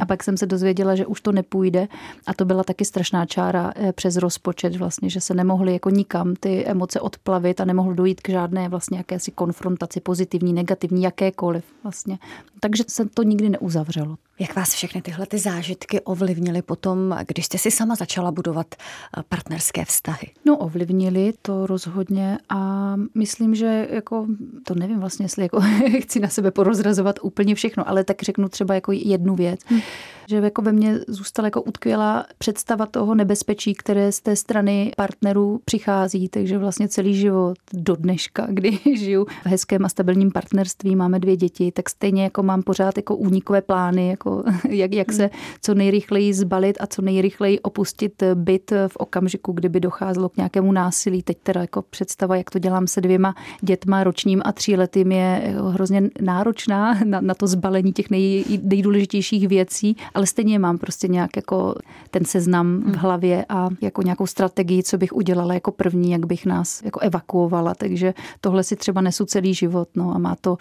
A 0.00 0.06
pak 0.06 0.24
jsem 0.24 0.36
se 0.36 0.46
dozvěděla, 0.46 0.94
že 0.94 1.06
už 1.06 1.20
to 1.20 1.32
nepůjde 1.32 1.88
a 2.26 2.34
to 2.34 2.44
byla 2.44 2.64
taky 2.64 2.84
strašná 2.84 3.26
čára 3.26 3.72
eh, 3.76 3.92
přes 3.92 4.16
rozpočet 4.16 4.76
vlastně, 4.76 5.10
že 5.10 5.20
se 5.20 5.34
nemohly 5.34 5.72
jako 5.72 5.90
nikam 5.90 6.34
ty 6.40 6.66
emoce 6.78 7.00
odplavit 7.00 7.60
a 7.60 7.64
nemohlo 7.64 7.94
dojít 7.94 8.20
k 8.20 8.28
žádné 8.28 8.68
vlastně 8.68 8.98
jakési 8.98 9.30
konfrontaci, 9.30 10.00
pozitivní, 10.00 10.52
negativní, 10.52 11.02
jakékoliv 11.02 11.64
vlastně. 11.82 12.18
Takže 12.60 12.84
se 12.88 13.06
to 13.06 13.22
nikdy 13.22 13.48
neuzavřelo. 13.48 14.16
Jak 14.40 14.56
vás 14.56 14.72
všechny 14.72 15.02
tyhle 15.02 15.26
ty 15.26 15.38
zážitky 15.38 16.00
ovlivnily 16.00 16.62
potom, 16.62 17.16
když 17.26 17.46
jste 17.46 17.58
si 17.58 17.70
sama 17.70 17.94
začala 17.94 18.32
budovat 18.32 18.66
eh, 18.74 19.22
partnerské 19.28 19.84
vztahy? 19.84 20.30
No 20.44 20.56
ovlivnili 20.56 21.32
to 21.42 21.66
rozhodně 21.66 22.38
a 22.48 22.94
myslím, 23.14 23.54
že 23.54 23.88
jako, 23.90 24.26
to 24.66 24.74
nevím 24.74 25.00
vlastně, 25.00 25.24
jestli 25.24 25.42
jako 25.42 25.60
chci 26.02 26.20
na 26.20 26.28
sebe 26.28 26.50
porozrazovat 26.50 27.16
úplně 27.22 27.54
všechno, 27.54 27.88
ale 27.88 28.04
tak 28.04 28.22
řeknu 28.22 28.48
třeba 28.48 28.74
jako 28.74 28.92
jednu 28.92 29.34
věc. 29.34 29.60
Hmm 29.66 29.80
že 30.28 30.36
jako 30.36 30.62
ve 30.62 30.72
mně 30.72 30.98
zůstala 31.08 31.46
jako 31.46 31.62
utkvělá 31.62 32.26
představa 32.38 32.86
toho 32.86 33.14
nebezpečí, 33.14 33.74
které 33.74 34.12
z 34.12 34.20
té 34.20 34.36
strany 34.36 34.92
partnerů 34.96 35.60
přichází, 35.64 36.28
takže 36.28 36.58
vlastně 36.58 36.88
celý 36.88 37.14
život 37.14 37.58
do 37.72 37.96
dneška, 37.96 38.46
kdy 38.50 38.78
žiju 38.94 39.24
v 39.24 39.46
hezkém 39.46 39.84
a 39.84 39.88
stabilním 39.88 40.30
partnerství, 40.30 40.96
máme 40.96 41.18
dvě 41.18 41.36
děti, 41.36 41.72
tak 41.72 41.90
stejně 41.90 42.22
jako 42.22 42.42
mám 42.42 42.62
pořád 42.62 42.96
jako 42.96 43.16
únikové 43.16 43.62
plány, 43.62 44.08
jako 44.08 44.27
jak, 44.68 44.94
jak 44.94 45.12
se 45.12 45.30
co 45.62 45.74
nejrychleji 45.74 46.34
zbalit 46.34 46.76
a 46.80 46.86
co 46.86 47.02
nejrychleji 47.02 47.60
opustit 47.60 48.22
byt 48.34 48.70
v 48.88 48.96
okamžiku, 48.96 49.52
kdyby 49.52 49.80
docházelo 49.80 50.28
k 50.28 50.36
nějakému 50.36 50.72
násilí. 50.72 51.22
Teď 51.22 51.38
teda 51.42 51.60
jako 51.60 51.82
představa, 51.82 52.36
jak 52.36 52.50
to 52.50 52.58
dělám 52.58 52.86
se 52.86 53.00
dvěma 53.00 53.34
dětma 53.60 54.04
ročním 54.04 54.42
a 54.44 54.52
tříletým 54.52 55.12
je 55.12 55.54
hrozně 55.70 56.02
náročná 56.20 56.98
na, 57.04 57.20
na 57.20 57.34
to 57.34 57.46
zbalení 57.46 57.92
těch 57.92 58.10
nej, 58.10 58.44
nejdůležitějších 58.62 59.48
věcí 59.48 59.96
ale 60.14 60.26
stejně 60.26 60.58
mám 60.58 60.78
prostě 60.78 61.08
nějak 61.08 61.36
jako 61.36 61.74
ten 62.10 62.24
seznam 62.24 62.80
v 62.80 62.84
hmm. 62.84 62.94
hlavě 62.94 63.44
a 63.48 63.68
jako 63.80 64.02
nějakou 64.02 64.26
strategii, 64.26 64.82
co 64.82 64.98
bych 64.98 65.12
udělala 65.12 65.54
jako 65.54 65.72
první, 65.72 66.10
jak 66.10 66.26
bych 66.26 66.46
nás 66.46 66.82
jako 66.82 67.00
evakuovala, 67.00 67.74
takže 67.74 68.14
tohle 68.40 68.64
si 68.64 68.76
třeba 68.76 69.00
nesu 69.00 69.24
celý 69.24 69.54
život, 69.54 69.88
no 69.94 70.14
a 70.14 70.18
má 70.18 70.36
to 70.40 70.56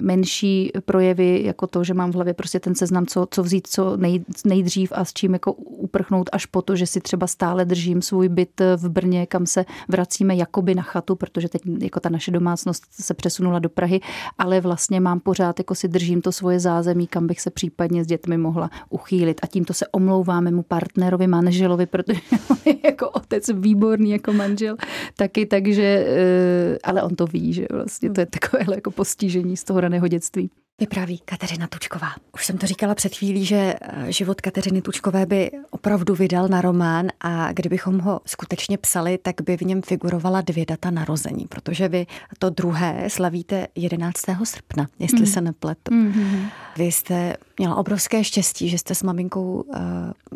menší 0.00 0.70
projevy 0.84 1.42
jako 1.44 1.66
to, 1.66 1.84
že 1.84 1.94
mám 1.94 2.10
v 2.10 2.14
hlavě 2.14 2.34
prostě 2.34 2.60
ten 2.60 2.74
seznam, 2.74 3.06
co, 3.08 3.26
co 3.30 3.42
vzít 3.42 3.66
co 3.66 3.96
nej, 3.96 4.24
nejdřív 4.44 4.92
a 4.94 5.04
s 5.04 5.12
čím 5.12 5.32
jako 5.32 5.52
uprchnout 5.52 6.30
až 6.32 6.46
po 6.46 6.62
to, 6.62 6.76
že 6.76 6.86
si 6.86 7.00
třeba 7.00 7.26
stále 7.26 7.64
držím 7.64 8.02
svůj 8.02 8.28
byt 8.28 8.60
v 8.76 8.88
Brně, 8.88 9.26
kam 9.26 9.46
se 9.46 9.64
vracíme 9.88 10.36
jakoby 10.36 10.74
na 10.74 10.82
chatu, 10.82 11.16
protože 11.16 11.48
teď 11.48 11.62
jako 11.80 12.00
ta 12.00 12.08
naše 12.08 12.30
domácnost 12.30 12.84
se 12.90 13.14
přesunula 13.14 13.58
do 13.58 13.68
Prahy, 13.68 14.00
ale 14.38 14.60
vlastně 14.60 15.00
mám 15.00 15.20
pořád, 15.20 15.58
jako 15.58 15.74
si 15.74 15.88
držím 15.88 16.22
to 16.22 16.32
svoje 16.32 16.60
zázemí, 16.60 17.06
kam 17.06 17.26
bych 17.26 17.40
se 17.40 17.50
případně 17.50 18.04
s 18.04 18.06
dětmi 18.06 18.38
mohla 18.38 18.70
uchýlit. 18.90 19.40
A 19.42 19.46
tímto 19.46 19.74
se 19.74 19.86
omlouvám 19.86 20.44
mému 20.44 20.62
partnerovi, 20.62 21.26
manželovi, 21.26 21.86
protože 21.86 22.20
on 22.50 22.56
je 22.64 22.74
jako 22.84 23.10
otec 23.10 23.48
výborný 23.54 24.10
jako 24.10 24.32
manžel 24.32 24.76
taky, 25.16 25.46
takže, 25.46 26.06
eh, 26.08 26.78
ale 26.84 27.02
on 27.02 27.16
to 27.16 27.26
ví, 27.26 27.52
že 27.52 27.66
vlastně 27.72 28.10
to 28.10 28.20
je 28.20 28.26
takové 28.26 28.74
jako 28.74 28.90
postižení 28.90 29.56
z 29.56 29.64
toho 29.64 29.80
raného 29.80 30.08
dětství. 30.08 30.50
Vypráví 30.80 31.18
Kateřina 31.24 31.66
Tučková. 31.66 32.08
Už 32.34 32.46
jsem 32.46 32.58
to 32.58 32.66
říkala 32.66 32.94
před 32.94 33.14
chvílí, 33.16 33.44
že 33.44 33.74
eh, 33.80 34.12
život 34.12 34.40
Kateřiny 34.40 34.82
Tučkové 34.82 35.26
by 35.26 35.50
opravdu 35.70 36.14
vydal 36.14 36.48
na 36.48 36.60
román 36.60 37.08
a 37.20 37.52
kdybychom 37.52 37.98
ho 37.98 38.20
skutečně 38.26 38.78
psali, 38.78 39.18
tak 39.18 39.34
by 39.40 39.56
v 39.56 39.60
něm 39.60 39.82
figurovala 39.82 40.40
dvě 40.40 40.66
data 40.66 40.90
narození, 40.90 41.46
protože 41.48 41.88
vy 41.88 42.06
to 42.38 42.50
druhé 42.50 43.04
slavíte 43.10 43.68
11. 43.74 44.20
srpna, 44.44 44.88
jestli 44.98 45.20
mm. 45.20 45.26
se 45.26 45.40
nepletu. 45.40 45.92
Mm-hmm. 45.92 46.48
Vy 46.76 46.84
jste 46.84 47.36
měla 47.58 47.76
obrovské 47.76 48.24
štěstí, 48.24 48.68
že 48.68 48.78
jste 48.78 48.94
s 48.94 49.02
maminkou 49.02 49.60
uh, 49.60 49.76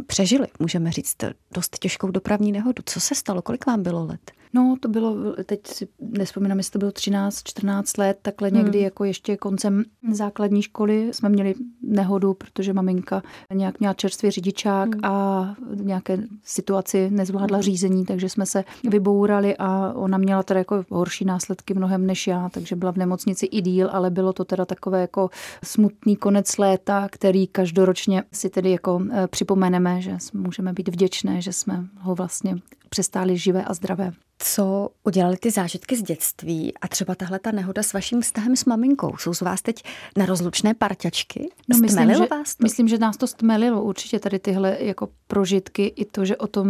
přežili, 0.07 0.47
můžeme 0.59 0.93
říct, 0.93 1.17
dost 1.55 1.79
těžkou 1.79 2.11
dopravní 2.11 2.53
nehodu. 2.53 2.83
Co 2.87 3.01
se 3.01 3.15
stalo? 3.15 3.43
Kolik 3.43 3.67
vám 3.67 3.83
bylo 3.83 4.07
let? 4.07 4.33
No, 4.55 4.77
to 4.81 4.89
bylo, 4.89 5.17
teď 5.47 5.67
si 5.67 5.89
nespomínám, 6.01 6.59
jestli 6.59 6.73
to 6.73 6.79
bylo 6.79 6.93
13, 6.93 7.43
14 7.45 7.99
let, 7.99 8.19
takhle 8.23 8.51
někdy 8.51 8.79
hmm. 8.79 8.85
jako 8.85 9.05
ještě 9.05 9.37
koncem 9.37 9.85
základní 10.11 10.63
školy 10.63 11.09
jsme 11.13 11.29
měli 11.29 11.55
nehodu, 11.83 12.35
protože 12.35 12.73
maminka 12.73 13.23
nějak 13.55 13.81
měla 13.81 13.95
čerstvý 13.95 14.31
řidičák 14.31 14.95
hmm. 14.95 15.05
a 15.05 15.55
nějaké 15.75 16.19
situaci 16.45 17.11
nezvládla 17.11 17.57
hmm. 17.57 17.63
řízení, 17.63 18.05
takže 18.05 18.29
jsme 18.29 18.47
se 18.47 18.65
vybourali 18.85 19.57
a 19.59 19.93
ona 19.93 20.19
měla 20.19 20.43
teda 20.43 20.59
jako 20.59 20.85
horší 20.91 21.25
následky 21.25 21.75
mnohem 21.75 22.07
než 22.07 22.27
já, 22.27 22.49
takže 22.49 22.77
byla 22.77 22.93
v 22.93 22.97
nemocnici 22.97 23.47
i 23.47 23.61
díl, 23.61 23.89
ale 23.93 24.11
bylo 24.11 24.33
to 24.33 24.45
teda 24.45 24.65
takové 24.65 25.01
jako 25.01 25.31
smutný 25.65 26.17
konec 26.17 26.59
léta, 26.59 27.09
který 27.11 27.47
každoročně 27.47 28.25
si 28.33 28.51
tedy 28.51 28.71
jako 28.71 29.03
eh, 29.13 29.29
připomeneme, 29.29 30.01
že 30.01 30.17
můžeme 30.35 30.73
být 30.73 30.89
vděčné, 30.89 31.41
že 31.41 31.53
jsme 31.53 31.85
ho 31.99 32.15
vlastně 32.15 32.57
přestáli 32.93 33.39
živé 33.39 33.65
a 33.65 33.75
zdravé 33.75 34.13
co 34.45 34.89
udělali 35.05 35.37
ty 35.37 35.51
zážitky 35.51 35.97
z 35.97 36.03
dětství 36.03 36.73
a 36.81 36.89
třeba 36.89 37.15
tahle 37.15 37.39
ta 37.39 37.53
nehoda 37.53 37.83
s 37.83 37.93
vaším 37.93 38.21
vztahem 38.21 38.57
s 38.57 38.65
maminkou? 38.65 39.17
Jsou 39.17 39.35
z 39.35 39.41
vás 39.41 39.63
teď 39.63 39.83
na 40.17 40.27
rozlučné 40.27 40.75
parťačky? 40.75 41.49
No, 41.69 41.79
myslím, 41.79 42.15
že, 42.15 42.27
vás 42.27 42.55
to? 42.55 42.63
myslím, 42.63 42.89
že 42.89 42.99
nás 42.99 43.17
to 43.17 43.27
stmelilo 43.27 43.83
určitě 43.83 44.19
tady 44.19 44.39
tyhle 44.39 44.77
jako 44.81 45.09
prožitky 45.27 45.87
i 45.97 46.05
to, 46.05 46.25
že 46.25 46.37
o 46.37 46.47
tom 46.47 46.69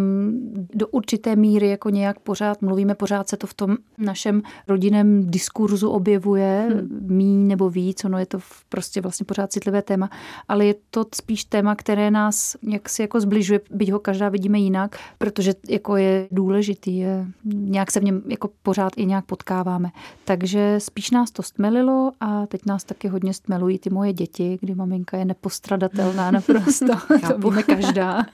do 0.75 0.89
určité 0.89 1.37
míry 1.37 1.69
jako 1.69 1.91
nějak 1.91 2.19
pořád 2.19 2.63
mluvíme, 2.63 2.95
pořád 2.95 3.29
se 3.29 3.37
to 3.37 3.47
v 3.47 3.55
tom 3.55 3.77
našem 3.99 4.43
rodinném 4.69 5.31
diskurzu 5.31 5.91
objevuje, 5.91 6.67
hmm. 6.71 7.17
míň 7.17 7.47
nebo 7.47 7.71
víc, 7.71 8.05
ono 8.05 8.19
je 8.19 8.27
to 8.27 8.39
prostě 8.69 9.01
vlastně 9.01 9.25
pořád 9.25 9.53
citlivé 9.53 9.83
téma, 9.83 10.11
ale 10.49 10.67
je 10.67 10.75
to 10.91 11.07
spíš 11.15 11.45
téma, 11.45 11.75
které 11.75 12.11
nás 12.11 12.57
jak 12.63 12.89
si 12.89 13.03
jako 13.03 13.21
zbližuje, 13.21 13.61
byť 13.71 13.93
ho 13.93 13.99
každá 13.99 14.29
vidíme 14.29 14.59
jinak, 14.59 14.99
protože 15.19 15.55
jako 15.69 15.97
je 15.97 16.12
důležitý, 16.31 16.99
je 16.99 17.27
nějak 17.45 17.91
se 17.91 18.01
v 18.01 18.05
něm 18.05 18.23
jako 18.29 18.51
pořád 18.63 18.93
i 18.97 19.07
nějak 19.07 19.25
potkáváme. 19.25 19.91
Takže 20.25 20.75
spíš 20.79 21.11
nás 21.11 21.31
to 21.31 21.43
stmelilo 21.43 22.13
a 22.21 22.47
teď 22.47 22.61
nás 22.67 22.85
taky 22.85 23.09
hodně 23.09 23.35
stmelují 23.35 23.79
ty 23.79 23.91
moje 23.91 24.13
děti, 24.13 24.59
kdy 24.61 24.75
maminka 24.75 25.17
je 25.17 25.25
nepostradatelná 25.25 26.31
naprosto. 26.31 26.87
to 27.29 27.39
víme 27.39 27.63
každá. 27.63 28.27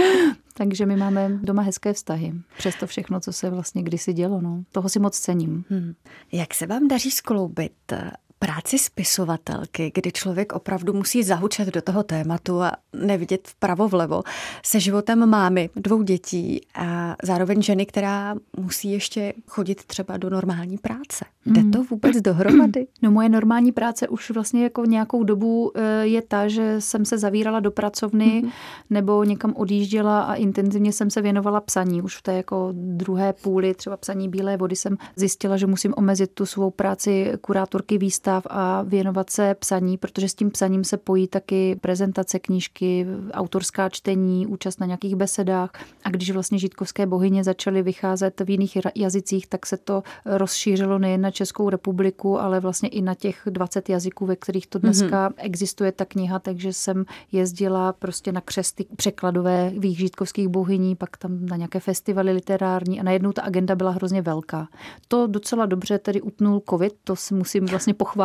Takže 0.54 0.86
my 0.86 0.96
máme 0.96 1.28
doma 1.42 1.62
hezké 1.62 1.92
vztahy. 1.92 2.32
Přes 2.58 2.76
to 2.76 2.86
všechno, 2.86 3.20
co 3.20 3.32
se 3.32 3.50
vlastně 3.50 3.82
kdysi 3.82 4.12
dělo. 4.12 4.40
No. 4.40 4.62
Toho 4.72 4.88
si 4.88 4.98
moc 4.98 5.18
cením. 5.18 5.64
Hmm. 5.70 5.94
Jak 6.32 6.54
se 6.54 6.66
vám 6.66 6.88
daří 6.88 7.10
skloubit 7.10 7.92
práci 8.38 8.78
spisovatelky, 8.78 9.92
kdy 9.94 10.12
člověk 10.12 10.52
opravdu 10.52 10.92
musí 10.92 11.22
zahučet 11.22 11.68
do 11.68 11.82
toho 11.82 12.02
tématu 12.02 12.62
a 12.62 12.72
nevidět 12.92 13.48
vpravo 13.48 13.88
vlevo, 13.88 14.22
se 14.64 14.80
životem 14.80 15.26
mámy, 15.28 15.70
dvou 15.76 16.02
dětí 16.02 16.60
a 16.74 17.16
zároveň 17.22 17.62
ženy, 17.62 17.86
která 17.86 18.34
musí 18.56 18.92
ještě 18.92 19.32
chodit 19.46 19.84
třeba 19.84 20.16
do 20.16 20.30
normální 20.30 20.78
práce. 20.78 21.24
Jde 21.46 21.60
to 21.72 21.78
hmm. 21.78 21.86
vůbec 21.90 22.16
dohromady? 22.16 22.86
No 23.02 23.10
moje 23.10 23.28
normální 23.28 23.72
práce 23.72 24.08
už 24.08 24.30
vlastně 24.30 24.62
jako 24.62 24.84
nějakou 24.84 25.24
dobu 25.24 25.72
eh, 25.74 26.06
je 26.06 26.22
ta, 26.22 26.48
že 26.48 26.80
jsem 26.80 27.04
se 27.04 27.18
zavírala 27.18 27.60
do 27.60 27.70
pracovny 27.70 28.42
mm-hmm. 28.44 28.52
nebo 28.90 29.24
někam 29.24 29.52
odjížděla 29.56 30.22
a 30.22 30.34
intenzivně 30.34 30.92
jsem 30.92 31.10
se 31.10 31.22
věnovala 31.22 31.60
psaní. 31.60 32.02
Už 32.02 32.16
v 32.16 32.22
té 32.22 32.34
jako 32.34 32.68
druhé 32.72 33.32
půli, 33.32 33.74
třeba 33.74 33.96
psaní 33.96 34.28
Bílé 34.28 34.56
vody, 34.56 34.76
jsem 34.76 34.96
zjistila, 35.16 35.56
že 35.56 35.66
musím 35.66 35.94
omezit 35.96 36.30
tu 36.34 36.46
svou 36.46 36.70
práci 36.70 37.32
kurátorky 37.40 37.98
výstav 37.98 38.25
a 38.28 38.82
věnovat 38.82 39.30
se 39.30 39.54
psaní, 39.54 39.98
protože 39.98 40.28
s 40.28 40.34
tím 40.34 40.50
psaním 40.50 40.84
se 40.84 40.96
pojí 40.96 41.28
taky 41.28 41.76
prezentace 41.80 42.38
knížky, 42.38 43.06
autorská 43.32 43.88
čtení, 43.88 44.46
účast 44.46 44.80
na 44.80 44.86
nějakých 44.86 45.16
besedách. 45.16 45.70
A 46.04 46.10
když 46.10 46.30
vlastně 46.30 46.58
žítkovské 46.58 47.06
bohyně 47.06 47.44
začaly 47.44 47.82
vycházet 47.82 48.40
v 48.40 48.50
jiných 48.50 48.78
jazycích, 48.94 49.46
tak 49.46 49.66
se 49.66 49.76
to 49.76 50.02
rozšířilo 50.24 50.98
nejen 50.98 51.20
na 51.20 51.30
Českou 51.30 51.70
republiku, 51.70 52.40
ale 52.40 52.60
vlastně 52.60 52.88
i 52.88 53.02
na 53.02 53.14
těch 53.14 53.42
20 53.46 53.88
jazyků, 53.88 54.26
ve 54.26 54.36
kterých 54.36 54.66
to 54.66 54.78
dneska 54.78 55.28
mm-hmm. 55.28 55.34
existuje 55.36 55.92
ta 55.92 56.04
kniha, 56.04 56.38
takže 56.38 56.72
jsem 56.72 57.04
jezdila 57.32 57.92
prostě 57.92 58.32
na 58.32 58.40
křesty 58.40 58.86
překladové 58.96 59.72
vých 59.78 59.98
žítkovských 59.98 60.48
bohyní, 60.48 60.96
pak 60.96 61.16
tam 61.16 61.46
na 61.46 61.56
nějaké 61.56 61.80
festivaly 61.80 62.32
literární 62.32 63.00
a 63.00 63.02
najednou 63.02 63.32
ta 63.32 63.42
agenda 63.42 63.74
byla 63.74 63.90
hrozně 63.90 64.22
velká. 64.22 64.68
To 65.08 65.26
docela 65.26 65.66
dobře 65.66 65.98
tedy 65.98 66.20
utnul 66.20 66.62
covid, 66.70 66.94
to 67.04 67.16
si 67.16 67.34
musím 67.34 67.66
vlastně 67.66 67.94
pochválit 67.94 68.15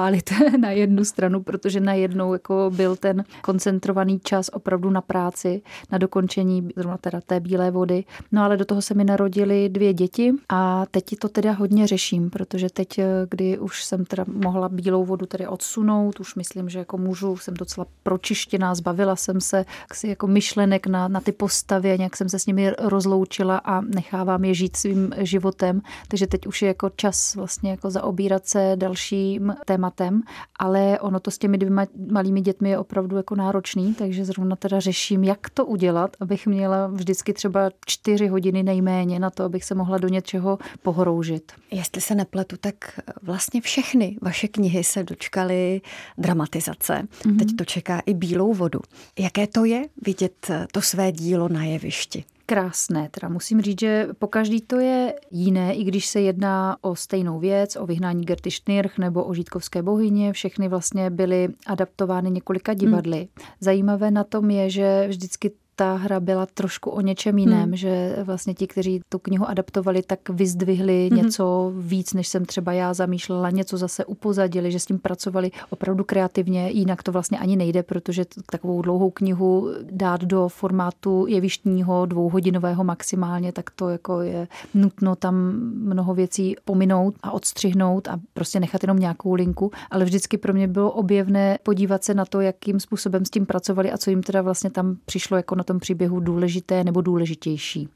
na 0.60 0.71
jednu 0.71 1.06
stranu, 1.06 1.43
protože 1.43 1.80
najednou 1.80 2.34
jako 2.34 2.71
byl 2.75 2.95
ten 2.95 3.23
koncentrovaný 3.41 4.19
čas 4.19 4.49
opravdu 4.54 4.89
na 4.89 5.01
práci, 5.01 5.62
na 5.91 5.97
dokončení 5.97 6.69
zrovna 6.75 6.97
teda 6.97 7.21
té 7.21 7.39
bílé 7.39 7.71
vody. 7.71 8.04
No 8.32 8.43
ale 8.43 8.58
do 8.58 8.65
toho 8.65 8.82
se 8.82 8.93
mi 8.93 9.04
narodily 9.04 9.69
dvě 9.69 9.93
děti 9.93 10.34
a 10.49 10.86
teď 10.91 11.04
to 11.19 11.30
teda 11.30 11.51
hodně 11.51 11.88
řeším, 11.88 12.30
protože 12.30 12.69
teď 12.69 12.99
kdy 13.30 13.60
už 13.60 13.84
jsem 13.84 14.06
teda 14.06 14.25
mohla 14.27 14.69
bílou 14.69 15.06
vodu 15.06 15.25
tedy 15.25 15.47
odsunout, 15.47 16.19
už 16.19 16.36
myslím, 16.36 16.69
že 16.69 16.80
jako 16.80 16.97
můžu, 16.97 17.38
jsem 17.38 17.54
docela 17.54 17.88
pročištěná, 18.04 18.75
zbavila 18.75 19.15
jsem 19.15 19.41
se 19.41 19.65
si 19.93 20.08
jako 20.08 20.27
myšlenek 20.27 20.88
na, 20.88 21.08
na 21.08 21.19
ty 21.19 21.32
postavy 21.32 21.91
a 21.91 21.95
nějak 21.95 22.17
jsem 22.17 22.30
se 22.30 22.39
s 22.39 22.45
nimi 22.45 22.73
rozloučila 22.80 23.58
a 23.58 23.82
nechávám 23.82 24.45
je 24.45 24.54
žít 24.54 24.75
svým 24.75 25.13
životem, 25.17 25.82
takže 26.08 26.27
teď 26.27 26.47
už 26.47 26.62
je 26.62 26.67
jako 26.67 26.89
čas 26.95 27.36
vlastně 27.36 27.71
jako 27.71 27.91
zaobírat 27.91 28.47
se 28.47 28.71
dalším 28.75 29.56
tématem, 29.65 29.81
ale 30.60 31.00
ono 31.00 31.20
to 31.20 31.32
s 31.32 31.38
těmi 31.38 31.58
dvěma 31.58 31.86
malými 32.12 32.41
dětmi 32.41 32.70
je 32.70 32.78
opravdu 32.78 33.17
jako 33.17 33.36
náročný, 33.36 33.94
takže 33.94 34.26
zrovna 34.26 34.56
teda 34.56 34.80
řeším, 34.80 35.24
jak 35.24 35.50
to 35.50 35.65
udělat, 35.65 36.17
abych 36.20 36.48
měla 36.48 36.88
vždycky 36.88 37.34
třeba 37.34 37.70
čtyři 37.86 38.28
hodiny 38.28 38.63
nejméně 38.63 39.20
na 39.20 39.30
to, 39.30 39.44
abych 39.44 39.63
se 39.63 39.76
mohla 39.76 39.98
do 39.98 40.08
něčeho 40.08 40.60
pohroužit. 40.82 41.52
Jestli 41.72 42.02
se 42.02 42.15
nepletu, 42.15 42.56
tak 42.60 42.76
vlastně 43.22 43.62
všechny 43.62 44.17
vaše 44.22 44.48
knihy 44.48 44.84
se 44.84 45.04
dočkaly 45.04 45.82
dramatizace. 46.17 46.94
Mm-hmm. 46.94 47.38
Teď 47.39 47.56
to 47.56 47.65
čeká 47.65 48.02
i 48.06 48.13
bílou 48.13 48.54
vodu. 48.54 48.80
Jaké 49.20 49.48
to 49.48 49.65
je 49.65 49.84
vidět 50.06 50.52
to 50.72 50.82
své 50.82 51.12
dílo 51.12 51.50
na 51.50 51.63
jevišti? 51.63 52.24
Krásné. 52.45 53.10
Teda 53.12 53.30
musím 53.30 53.62
říct, 53.62 53.80
že 53.80 54.08
po 54.19 54.27
každý 54.27 54.62
to 54.62 54.80
je 54.80 55.13
jiné, 55.32 55.73
i 55.73 55.84
když 55.84 56.06
se 56.06 56.21
jedná 56.21 56.77
o 56.82 56.95
stejnou 56.95 57.39
věc, 57.39 57.75
o 57.75 57.86
vyhnání 57.86 58.25
Gerty 58.25 58.51
Schnirch 58.51 58.97
nebo 58.97 59.23
o 59.23 59.34
Žítkovské 59.34 59.82
bohyně. 59.82 60.34
Všechny 60.34 60.67
vlastně 60.67 61.10
byly 61.10 61.47
adaptovány 61.67 62.32
několika 62.32 62.73
divadly. 62.73 63.17
Hmm. 63.17 63.47
Zajímavé 63.60 64.12
na 64.12 64.23
tom 64.23 64.51
je, 64.51 64.69
že 64.69 65.06
vždycky 65.08 65.51
ta 65.82 65.94
hra 65.96 66.20
byla 66.20 66.46
trošku 66.46 66.89
o 66.89 67.02
něčem 67.02 67.38
jiném, 67.38 67.63
hmm. 67.63 67.76
že 67.76 68.15
vlastně 68.24 68.54
ti, 68.54 68.67
kteří 68.67 69.02
tu 69.10 69.20
knihu 69.20 69.50
adaptovali, 69.50 70.04
tak 70.04 70.30
vyzdvihli 70.30 71.10
hmm. 71.12 71.22
něco 71.22 71.74
víc, 71.78 72.13
než 72.13 72.28
jsem 72.28 72.46
třeba 72.46 72.74
já 72.74 72.94
zamýšlela, 72.94 73.50
něco 73.50 73.78
zase 73.78 74.06
upozadili, 74.06 74.72
že 74.72 74.80
s 74.80 74.86
tím 74.86 75.00
pracovali 75.00 75.52
opravdu 75.70 76.04
kreativně, 76.04 76.70
jinak 76.70 77.04
to 77.04 77.12
vlastně 77.12 77.39
ani 77.39 77.56
nejde, 77.56 77.84
protože 77.84 78.26
takovou 78.52 78.82
dlouhou 78.82 79.10
knihu 79.10 79.70
dát 79.91 80.22
do 80.24 80.48
formátu 80.48 81.26
jevištního, 81.28 82.06
dvouhodinového 82.06 82.84
maximálně, 82.84 83.52
tak 83.52 83.70
to 83.70 83.89
jako 83.89 84.22
je 84.22 84.48
nutno 84.74 85.15
tam 85.15 85.36
mnoho 85.74 86.13
věcí 86.13 86.56
pominout 86.65 87.15
a 87.24 87.32
odstřihnout 87.32 88.08
a 88.08 88.20
prostě 88.34 88.60
nechat 88.60 88.84
jenom 88.84 89.00
nějakou 89.00 89.34
linku, 89.34 89.72
ale 89.91 90.06
vždycky 90.06 90.38
pro 90.38 90.54
mě 90.54 90.67
bylo 90.67 90.91
objevné 90.91 91.58
podívat 91.63 92.04
se 92.04 92.13
na 92.13 92.26
to, 92.26 92.41
jakým 92.41 92.80
způsobem 92.80 93.26
s 93.26 93.30
tím 93.30 93.46
pracovali 93.46 93.91
a 93.91 93.98
co 93.98 94.10
jim 94.10 94.24
teda 94.24 94.41
vlastně 94.41 94.70
tam 94.70 94.98
přišlo 95.06 95.38
jako 95.38 95.56
na 95.56 95.63
tom 95.71 95.79
příběhu 95.79 96.19
důležité 96.19 96.84
nebo 96.84 97.01
důležitější. 97.01 97.89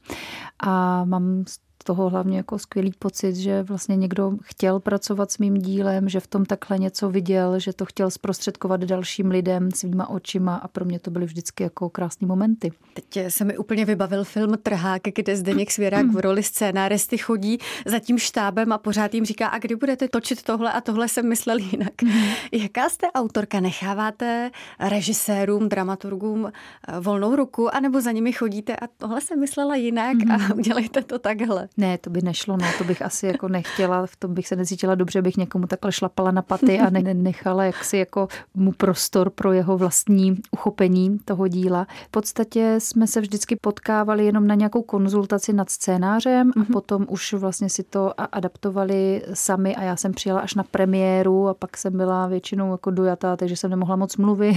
A 0.60 1.04
mám 1.04 1.44
toho 1.86 2.10
hlavně 2.10 2.36
jako 2.36 2.58
skvělý 2.58 2.92
pocit, 2.98 3.36
že 3.36 3.62
vlastně 3.62 3.96
někdo 3.96 4.32
chtěl 4.42 4.80
pracovat 4.80 5.30
s 5.32 5.38
mým 5.38 5.54
dílem, 5.54 6.08
že 6.08 6.20
v 6.20 6.26
tom 6.26 6.44
takhle 6.44 6.78
něco 6.78 7.10
viděl, 7.10 7.58
že 7.58 7.72
to 7.72 7.84
chtěl 7.84 8.10
zprostředkovat 8.10 8.80
dalším 8.80 9.30
lidem 9.30 9.70
svýma 9.70 10.10
očima 10.10 10.54
a 10.54 10.68
pro 10.68 10.84
mě 10.84 10.98
to 10.98 11.10
byly 11.10 11.26
vždycky 11.26 11.62
jako 11.62 11.90
krásné 11.90 12.26
momenty. 12.26 12.72
Teď 12.94 13.28
se 13.28 13.44
mi 13.44 13.58
úplně 13.58 13.84
vybavil 13.84 14.24
film 14.24 14.52
Trhák, 14.62 15.02
kde 15.14 15.36
Zdeněk 15.36 15.70
Svěrák 15.70 16.06
v 16.06 16.16
roli 16.16 16.42
scénáristy 16.42 17.18
chodí 17.18 17.58
za 17.86 17.98
tím 17.98 18.18
štábem 18.18 18.72
a 18.72 18.78
pořád 18.78 19.14
jim 19.14 19.24
říká, 19.24 19.46
a 19.46 19.58
kdy 19.58 19.76
budete 19.76 20.08
točit 20.08 20.42
tohle 20.42 20.72
a 20.72 20.80
tohle 20.80 21.08
jsem 21.08 21.28
myslel 21.28 21.58
jinak. 21.58 22.02
Mhm. 22.02 22.28
Jaká 22.52 22.88
jste 22.88 23.06
autorka? 23.12 23.60
Necháváte 23.60 24.50
režisérům, 24.80 25.68
dramaturgům 25.68 26.46
eh, 26.46 27.00
volnou 27.00 27.36
ruku, 27.36 27.74
anebo 27.74 28.00
za 28.00 28.12
nimi 28.12 28.32
chodíte 28.32 28.76
a 28.76 28.86
tohle 28.98 29.20
jsem 29.20 29.40
myslela 29.40 29.76
jinak 29.76 30.16
a 30.30 30.36
mhm. 30.36 30.58
udělejte 30.58 31.02
to 31.02 31.18
takhle? 31.18 31.68
Ne, 31.78 31.98
to 31.98 32.10
by 32.10 32.22
nešlo, 32.22 32.56
no, 32.56 32.66
to 32.78 32.84
bych 32.84 33.02
asi 33.02 33.26
jako 33.26 33.48
nechtěla, 33.48 34.06
v 34.06 34.16
tom 34.16 34.34
bych 34.34 34.48
se 34.48 34.56
necítila 34.56 34.94
dobře, 34.94 35.22
bych 35.22 35.36
někomu 35.36 35.66
takhle 35.66 35.92
šlapala 35.92 36.30
na 36.30 36.42
paty 36.42 36.80
a 36.80 36.90
ne, 36.90 37.14
nechala 37.14 37.64
jaksi 37.64 37.96
jako 37.96 38.28
mu 38.54 38.72
prostor 38.72 39.30
pro 39.30 39.52
jeho 39.52 39.78
vlastní 39.78 40.36
uchopení 40.50 41.18
toho 41.24 41.48
díla. 41.48 41.86
V 42.06 42.10
podstatě 42.10 42.74
jsme 42.78 43.06
se 43.06 43.20
vždycky 43.20 43.56
potkávali 43.56 44.26
jenom 44.26 44.46
na 44.46 44.54
nějakou 44.54 44.82
konzultaci 44.82 45.52
nad 45.52 45.70
scénářem 45.70 46.50
a 46.56 46.60
mm-hmm. 46.60 46.72
potom 46.72 47.06
už 47.08 47.32
vlastně 47.32 47.70
si 47.70 47.82
to 47.82 48.20
adaptovali 48.34 49.22
sami 49.34 49.76
a 49.76 49.82
já 49.82 49.96
jsem 49.96 50.12
přijela 50.12 50.40
až 50.40 50.54
na 50.54 50.62
premiéru 50.62 51.48
a 51.48 51.54
pak 51.54 51.76
jsem 51.76 51.96
byla 51.96 52.26
většinou 52.26 52.72
jako 52.72 52.90
dojatá, 52.90 53.36
takže 53.36 53.56
jsem 53.56 53.70
nemohla 53.70 53.96
moc 53.96 54.16
mluvit 54.16 54.56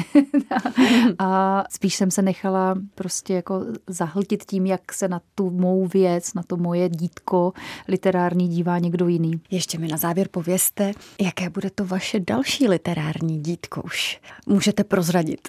a 1.19 1.63
spíš 1.69 1.95
jsem 1.95 2.11
se 2.11 2.21
nechala 2.21 2.75
prostě 2.95 3.33
jako 3.33 3.65
zahltit 3.87 4.43
tím, 4.45 4.65
jak 4.65 4.93
se 4.93 5.07
na 5.07 5.21
tu 5.35 5.49
mou 5.49 5.85
věc, 5.85 6.33
na 6.33 6.43
to 6.43 6.57
moje 6.57 6.89
dítě 6.89 7.08
dítko 7.09 7.53
literární 7.87 8.47
dívá 8.47 8.79
někdo 8.79 9.07
jiný. 9.07 9.41
Ještě 9.51 9.77
mi 9.77 9.87
na 9.87 9.97
závěr 9.97 10.27
povězte, 10.31 10.91
jaké 11.21 11.49
bude 11.49 11.69
to 11.69 11.85
vaše 11.85 12.19
další 12.19 12.67
literární 12.67 13.39
dítko 13.39 13.81
už. 13.81 14.21
Můžete 14.45 14.83
prozradit, 14.83 15.47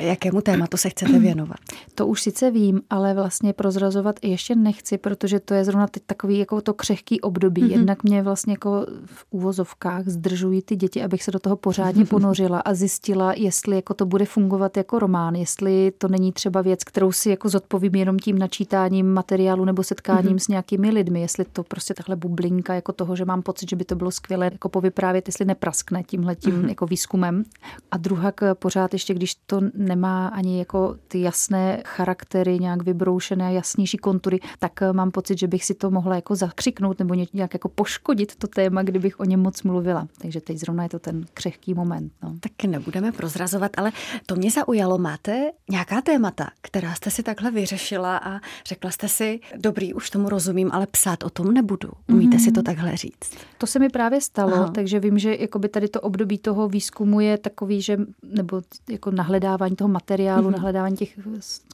jakému 0.00 0.40
tématu 0.40 0.76
se 0.76 0.90
chcete 0.90 1.18
věnovat? 1.18 1.56
To 1.94 2.06
už 2.06 2.22
sice 2.22 2.50
vím, 2.50 2.80
ale 2.90 3.14
vlastně 3.14 3.52
prozrazovat 3.52 4.16
ještě 4.22 4.54
nechci, 4.54 4.98
protože 4.98 5.40
to 5.40 5.54
je 5.54 5.64
zrovna 5.64 5.86
teď 5.86 6.02
takový 6.06 6.38
jako 6.38 6.60
to 6.60 6.74
křehký 6.74 7.20
období. 7.20 7.62
Mm-hmm. 7.62 7.72
Jednak 7.72 8.04
mě 8.04 8.22
vlastně 8.22 8.52
jako 8.52 8.86
v 9.06 9.26
úvozovkách 9.30 10.08
zdržují 10.08 10.62
ty 10.62 10.76
děti, 10.76 11.02
abych 11.02 11.22
se 11.22 11.30
do 11.30 11.38
toho 11.38 11.56
pořádně 11.56 12.04
ponořila 12.14 12.60
a 12.60 12.74
zjistila, 12.74 13.32
jestli 13.36 13.76
jako 13.76 13.94
to 13.94 14.06
bude 14.06 14.24
fungovat 14.24 14.76
jako 14.76 14.98
román, 14.98 15.34
jestli 15.34 15.92
to 15.98 16.08
není 16.08 16.32
třeba 16.32 16.62
věc, 16.62 16.84
kterou 16.84 17.12
si 17.12 17.30
jako 17.30 17.48
zodpovím 17.48 17.94
jenom 17.94 18.18
tím 18.18 18.38
načítáním 18.38 19.12
materiálu 19.12 19.64
nebo 19.64 19.82
setkáním 19.82 20.36
mm-hmm. 20.36 20.44
s 20.44 20.48
nějakými 20.48 20.90
lidmi, 21.00 21.20
jestli 21.20 21.44
to 21.44 21.62
prostě 21.62 21.94
takhle 21.94 22.16
bublinka 22.16 22.74
jako 22.74 22.92
toho, 22.92 23.16
že 23.16 23.24
mám 23.24 23.42
pocit, 23.42 23.70
že 23.70 23.76
by 23.76 23.84
to 23.84 23.94
bylo 23.94 24.10
skvělé 24.10 24.50
jako 24.52 24.68
povyprávět, 24.68 25.28
jestli 25.28 25.44
nepraskne 25.44 26.02
tímhle 26.02 26.36
tím 26.36 26.62
mm-hmm. 26.62 26.68
jako 26.68 26.86
výzkumem. 26.86 27.44
A 27.90 27.96
druhá 27.96 28.32
pořád 28.54 28.92
ještě, 28.92 29.14
když 29.14 29.34
to 29.34 29.60
nemá 29.74 30.28
ani 30.28 30.58
jako 30.58 30.96
ty 31.08 31.20
jasné 31.20 31.82
charaktery, 31.86 32.58
nějak 32.58 32.82
vybroušené, 32.82 33.52
jasnější 33.54 33.96
kontury, 33.96 34.40
tak 34.58 34.72
mám 34.92 35.10
pocit, 35.10 35.38
že 35.38 35.46
bych 35.46 35.64
si 35.64 35.74
to 35.74 35.90
mohla 35.90 36.14
jako 36.14 36.34
zakřiknout 36.34 36.98
nebo 36.98 37.14
nějak 37.14 37.54
jako 37.54 37.68
poškodit 37.68 38.36
to 38.36 38.46
téma, 38.46 38.82
kdybych 38.82 39.20
o 39.20 39.24
něm 39.24 39.40
moc 39.40 39.62
mluvila. 39.62 40.08
Takže 40.18 40.40
teď 40.40 40.58
zrovna 40.58 40.82
je 40.82 40.88
to 40.88 40.98
ten 40.98 41.24
křehký 41.34 41.74
moment. 41.74 42.12
No. 42.22 42.34
Tak 42.40 42.52
nebudeme 42.64 43.12
prozrazovat, 43.12 43.72
ale 43.76 43.92
to 44.26 44.36
mě 44.36 44.50
zaujalo. 44.50 44.98
Máte 44.98 45.50
nějaká 45.70 46.00
témata, 46.00 46.50
která 46.60 46.94
jste 46.94 47.10
si 47.10 47.22
takhle 47.22 47.50
vyřešila 47.50 48.16
a 48.16 48.40
řekla 48.66 48.90
jste 48.90 49.08
si, 49.08 49.40
dobrý, 49.56 49.94
už 49.94 50.10
tomu 50.10 50.28
rozumím, 50.28 50.70
ale 50.72 50.79
ale 50.80 50.86
psát 50.86 51.24
o 51.24 51.30
tom 51.30 51.54
nebudu. 51.54 51.88
Umíte 52.08 52.36
mm-hmm. 52.36 52.44
si 52.44 52.52
to 52.52 52.62
takhle 52.62 52.96
říct? 52.96 53.36
To 53.58 53.66
se 53.66 53.78
mi 53.78 53.88
právě 53.88 54.20
stalo, 54.20 54.54
Aha. 54.54 54.70
takže 54.74 55.00
vím, 55.00 55.18
že 55.18 55.36
jakoby 55.40 55.68
tady 55.68 55.88
to 55.88 56.00
období 56.00 56.38
toho 56.38 56.68
výzkumu 56.68 57.20
je 57.20 57.38
takový, 57.38 57.82
že 57.82 57.98
nebo 58.22 58.62
jako 58.90 59.10
nahledávání 59.10 59.76
toho 59.76 59.88
materiálu, 59.88 60.48
mm-hmm. 60.48 60.52
nahledávání 60.52 60.96
těch 60.96 61.18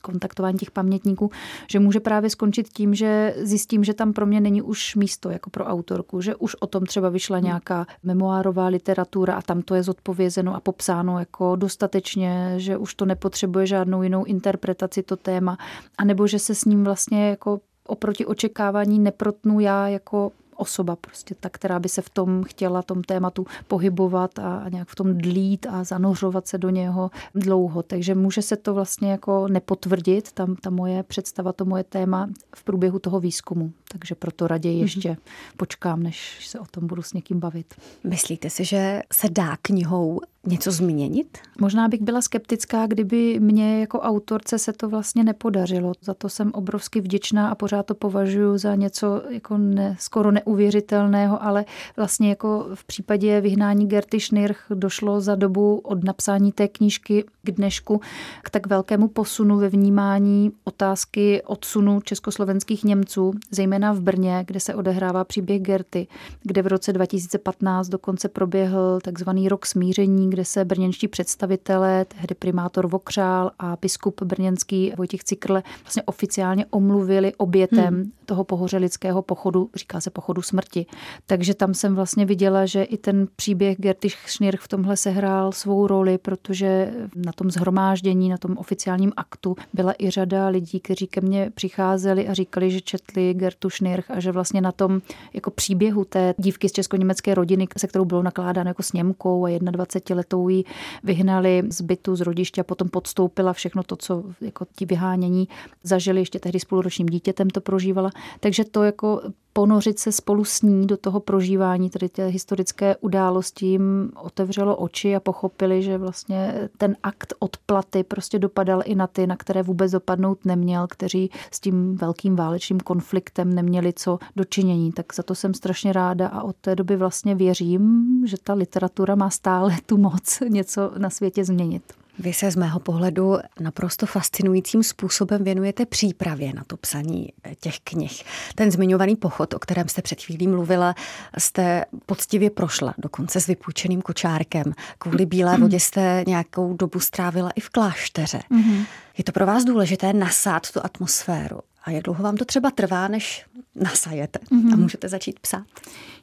kontaktování 0.03 0.59
těch 0.59 0.71
pamětníků, 0.71 1.31
že 1.71 1.81
může 1.81 2.01
právě 2.01 2.31
skončit 2.31 2.69
tím, 2.69 2.95
že 2.95 3.35
zjistím, 3.43 3.85
že 3.85 3.95
tam 3.95 4.13
pro 4.13 4.27
mě 4.27 4.41
není 4.41 4.63
už 4.63 4.95
místo 4.95 5.31
jako 5.31 5.51
pro 5.51 5.65
autorku, 5.65 6.21
že 6.21 6.35
už 6.35 6.55
o 6.55 6.67
tom 6.67 6.87
třeba 6.87 7.09
vyšla 7.09 7.37
mhm. 7.37 7.45
nějaká 7.45 7.87
memoárová 8.03 8.67
literatura 8.67 9.35
a 9.35 9.43
tam 9.43 9.63
to 9.63 9.75
je 9.75 9.83
zodpovězeno 9.83 10.55
a 10.55 10.61
popsáno 10.61 11.19
jako 11.19 11.57
dostatečně, 11.57 12.55
že 12.57 12.77
už 12.77 12.95
to 12.95 13.05
nepotřebuje 13.05 13.67
žádnou 13.67 14.03
jinou 14.03 14.25
interpretaci 14.25 15.03
to 15.03 15.17
téma, 15.17 15.59
anebo 15.99 16.27
že 16.27 16.39
se 16.39 16.55
s 16.55 16.65
ním 16.65 16.85
vlastně 16.85 17.29
jako 17.29 17.61
oproti 17.87 18.27
očekávání 18.27 18.99
neprotnu 18.99 19.61
já 19.61 19.89
jako 19.89 20.33
osoba, 20.57 20.97
prostě 20.97 21.35
ta, 21.41 21.49
která 21.49 21.79
by 21.79 21.89
se 21.89 22.03
v 22.03 22.11
tom 22.11 22.45
chtěla, 22.45 22.83
tom 22.83 23.03
tématu 23.03 23.47
pohybovat 23.69 24.39
a, 24.39 24.59
a 24.59 24.69
nějak 24.69 24.89
v 24.89 24.95
tom 24.95 25.19
dlít 25.19 25.67
a 25.71 25.85
zanořovat 25.85 26.49
se 26.49 26.59
do 26.59 26.71
něho 26.71 27.11
dlouho. 27.35 27.83
Takže 27.83 28.15
může 28.15 28.43
se 28.43 28.57
to 28.57 28.75
vlastně 28.75 29.11
jako 29.11 29.49
nepotvrdit, 29.49 30.33
tam 30.33 30.57
ta 30.57 30.71
moje 30.71 31.03
představa, 31.03 31.53
to 31.53 31.65
moje 31.65 31.85
téma 31.85 32.29
v 32.57 32.65
průběhu 32.65 32.99
toho 32.99 33.21
výzkumu. 33.21 33.73
Takže 33.99 34.15
proto 34.15 34.47
raději 34.47 34.77
mhm. 34.77 34.83
ještě 34.85 35.11
mm-hmm. 35.11 35.57
počkám, 35.57 36.03
než 36.03 36.49
se 36.49 36.61
o 36.61 36.67
tom 36.71 36.87
budu 36.87 37.03
s 37.03 37.13
někým 37.13 37.41
bavit. 37.41 37.75
Myslíte 38.05 38.51
si, 38.51 38.65
že 38.65 39.03
se 39.13 39.29
dá 39.31 39.57
knihou 39.63 40.21
něco 40.47 40.73
změnit? 40.73 41.39
Možná 41.61 41.89
bych 41.89 42.03
byla 42.03 42.23
skeptická, 42.23 42.87
kdyby 42.87 43.41
mě 43.41 43.81
jako 43.81 44.01
autorce 44.01 44.59
se 44.59 44.73
to 44.73 44.89
vlastně 44.89 45.25
nepodařilo. 45.25 45.93
Za 46.03 46.15
to 46.15 46.29
jsem 46.29 46.53
obrovsky 46.55 47.01
vděčná 47.01 47.51
a 47.51 47.55
pořád 47.55 47.87
to 47.87 47.95
považuji 47.95 48.59
za 48.59 48.75
něco 48.75 49.23
jako 49.31 49.59
ne, 49.59 49.97
skoro 49.99 50.31
neuvěřitelného, 50.31 51.43
ale 51.43 51.65
vlastně 51.97 52.29
jako 52.29 52.67
v 52.75 52.85
případě 52.85 53.41
vyhnání 53.41 53.89
Gerty 53.89 54.21
Schnirch 54.21 54.65
došlo 54.71 55.21
za 55.21 55.35
dobu 55.35 55.79
od 55.79 56.05
napsání 56.05 56.53
té 56.53 56.69
knížky 56.69 57.25
k 57.43 57.51
dnešku 57.51 58.01
k 58.43 58.51
tak 58.51 58.67
velkému 58.67 59.09
posunu 59.09 59.59
ve 59.59 59.69
vnímání 59.69 60.53
otázky 60.65 61.43
odsunu 61.43 62.01
československých 62.01 62.85
Němců, 62.85 63.33
zejména 63.51 63.86
v 63.93 64.01
Brně, 64.01 64.45
kde 64.47 64.61
se 64.61 64.75
odehrává 64.75 65.25
příběh 65.25 65.63
Gerty, 65.63 66.07
kde 66.43 66.63
v 66.63 66.67
roce 66.67 66.93
2015 66.93 67.89
dokonce 67.89 68.29
proběhl 68.29 68.99
takzvaný 69.03 69.49
rok 69.49 69.67
smíření, 69.67 70.31
kde 70.31 70.45
se 70.45 70.65
brněnští 70.65 71.09
představitelé, 71.09 72.05
tehdy 72.05 72.35
primátor 72.35 72.87
Vokřál 72.87 73.51
a 73.59 73.77
biskup 73.81 74.23
brněnský 74.23 74.93
Vojtěch 74.97 75.25
Cikrle 75.25 75.63
vlastně 75.83 76.03
oficiálně 76.03 76.67
omluvili 76.71 77.35
obětem 77.35 77.95
hmm. 77.95 78.11
toho 78.27 78.45
pohořelického 78.45 79.23
pochodu, 79.23 79.71
říká 79.75 80.01
se 80.01 80.11
pochodu 80.11 80.43
smrti. 80.43 80.87
Takže 81.27 81.55
tam 81.55 81.75
jsem 81.75 81.95
vlastně 81.95 82.27
viděla, 82.27 82.67
že 82.67 82.83
i 82.83 82.97
ten 82.97 83.29
příběh 83.37 83.79
Gerty 83.81 84.11
Schnirch 84.11 84.61
v 84.61 84.69
tomhle 84.69 84.97
sehrál 84.97 85.53
svou 85.53 85.87
roli, 85.87 86.19
protože 86.19 86.95
na 87.17 87.33
tom 87.33 87.51
zhromáždění, 87.51 88.29
na 88.29 88.39
tom 88.39 88.59
oficiálním 88.59 89.13
aktu 89.17 89.57
byla 89.73 89.95
i 89.99 90.11
řada 90.11 90.49
lidí, 90.49 90.81
kteří 90.81 91.07
ke 91.07 91.21
mně 91.21 91.51
přicházeli 91.55 92.29
a 92.29 92.35
říkali, 92.35 92.71
že 92.71 92.81
četli 92.81 93.35
Gertu 93.35 93.66
Schnirch 93.71 94.11
a 94.11 94.21
že 94.21 94.33
vlastně 94.33 94.61
na 94.61 94.73
tom 94.73 95.01
jako 95.35 95.51
příběhu 95.51 96.05
té 96.05 96.35
dívky 96.39 96.69
z 96.69 96.73
česko-německé 96.73 97.35
rodiny, 97.35 97.67
se 97.79 97.87
kterou 97.87 98.05
bylo 98.05 98.23
nakládáno 98.23 98.71
jako 98.71 98.83
s 98.83 98.93
Němkou 98.93 99.47
a 99.47 99.59
21 99.59 100.17
letou 100.17 100.49
ji 100.49 100.65
vyhnali 101.05 101.63
z 101.69 101.81
bytu, 101.81 102.17
z 102.17 102.21
rodiště 102.21 102.61
a 102.61 102.65
potom 102.65 102.89
podstoupila 102.89 103.53
všechno 103.53 103.83
to, 103.83 103.97
co 103.97 104.25
jako 104.41 104.67
ti 104.77 104.87
vyhánění 104.87 105.49
zažili, 105.83 106.21
ještě 106.21 106.39
tehdy 106.39 106.61
s 106.61 106.65
půlročním 106.65 107.07
dítětem 107.07 107.51
to 107.51 107.61
prožívala. 107.61 108.11
Takže 108.41 108.65
to 108.65 108.83
jako 108.83 109.23
ponořit 109.57 109.99
se 109.99 110.13
spolu 110.13 110.45
s 110.45 110.63
ní 110.63 110.87
do 110.87 110.97
toho 110.97 111.21
prožívání, 111.21 111.91
tedy 111.91 112.09
té 112.09 112.27
historické 112.27 112.97
události, 112.97 113.67
jim 113.67 114.13
otevřelo 114.17 114.77
oči 114.77 115.17
a 115.17 115.21
pochopili, 115.21 115.83
že 115.83 115.99
vlastně 115.99 116.69
ten 116.79 116.97
akt 117.03 117.35
odplaty 117.39 118.05
prostě 118.05 118.39
dopadal 118.39 118.83
i 118.85 118.95
na 118.95 119.07
ty, 119.07 119.27
na 119.27 119.37
které 119.37 119.63
vůbec 119.63 119.93
dopadnout 119.93 120.45
neměl, 120.45 120.87
kteří 120.87 121.31
s 121.51 121.61
tím 121.61 121.97
velkým 121.97 122.37
válečným 122.37 122.81
konfliktem 122.81 123.55
neměli 123.55 123.93
co 123.93 124.19
dočinění. 124.37 124.93
Tak 124.93 125.15
za 125.15 125.23
to 125.23 125.35
jsem 125.35 125.55
strašně 125.55 125.93
ráda 125.93 126.29
a 126.29 126.43
od 126.43 126.57
té 126.57 126.77
doby 126.77 126.97
vlastně 126.97 127.35
věřím, 127.35 128.07
že 128.27 128.37
ta 128.43 128.55
literatura 128.55 129.15
má 129.15 129.31
stále 129.31 129.77
tu 129.87 129.97
moc 129.97 130.41
něco 130.49 130.93
na 130.99 131.11
světě 131.11 131.45
změnit. 131.45 131.83
Vy 132.19 132.33
se 132.33 132.51
z 132.51 132.57
mého 132.57 132.81
pohledu 132.81 133.39
naprosto 133.61 134.07
fascinujícím 134.07 134.83
způsobem 134.83 135.45
věnujete 135.45 135.87
přípravě 135.87 136.53
na 136.53 136.65
to 136.67 136.77
psaní 136.77 137.29
eh, 137.45 137.55
těch 137.55 137.81
knih. 137.81 138.25
Ten 138.55 138.71
zmiňovaný 138.71 139.17
pochod, 139.17 139.55
o 139.55 139.59
kterém 139.59 139.89
jste 139.89 140.03
před 140.03 140.23
chvílí 140.23 140.49
mluvila, 140.49 140.95
jste 141.39 141.85
poctivě 142.07 142.51
prošla, 142.51 142.95
dokonce 142.99 143.41
s 143.41 143.47
vypůjčeným 143.47 144.03
kočárkem. 144.03 144.65
Kvůli 144.99 145.27
Bílé 145.37 145.59
vodě 145.59 145.81
jste 145.81 146.25
nějakou 146.27 146.75
dobu 146.75 147.01
strávila 147.01 147.51
i 147.51 147.61
v 147.61 147.69
klášteře. 147.69 148.41
Mm-hmm. 148.51 148.87
Je 149.19 149.25
to 149.25 149.33
pro 149.33 149.47
vás 149.47 149.65
důležité 149.65 150.13
nasát 150.13 150.71
tu 150.73 150.81
atmosféru. 150.85 151.61
A 151.85 151.91
jak 151.91 152.03
dlouho 152.03 152.23
vám 152.23 152.37
to 152.37 152.45
třeba 152.45 152.71
trvá, 152.71 153.09
než 153.09 153.47
nasajete 153.83 154.39
mm-hmm. 154.39 154.73
a 154.73 154.77
můžete 154.77 155.09
začít 155.09 155.41
psát? 155.41 155.65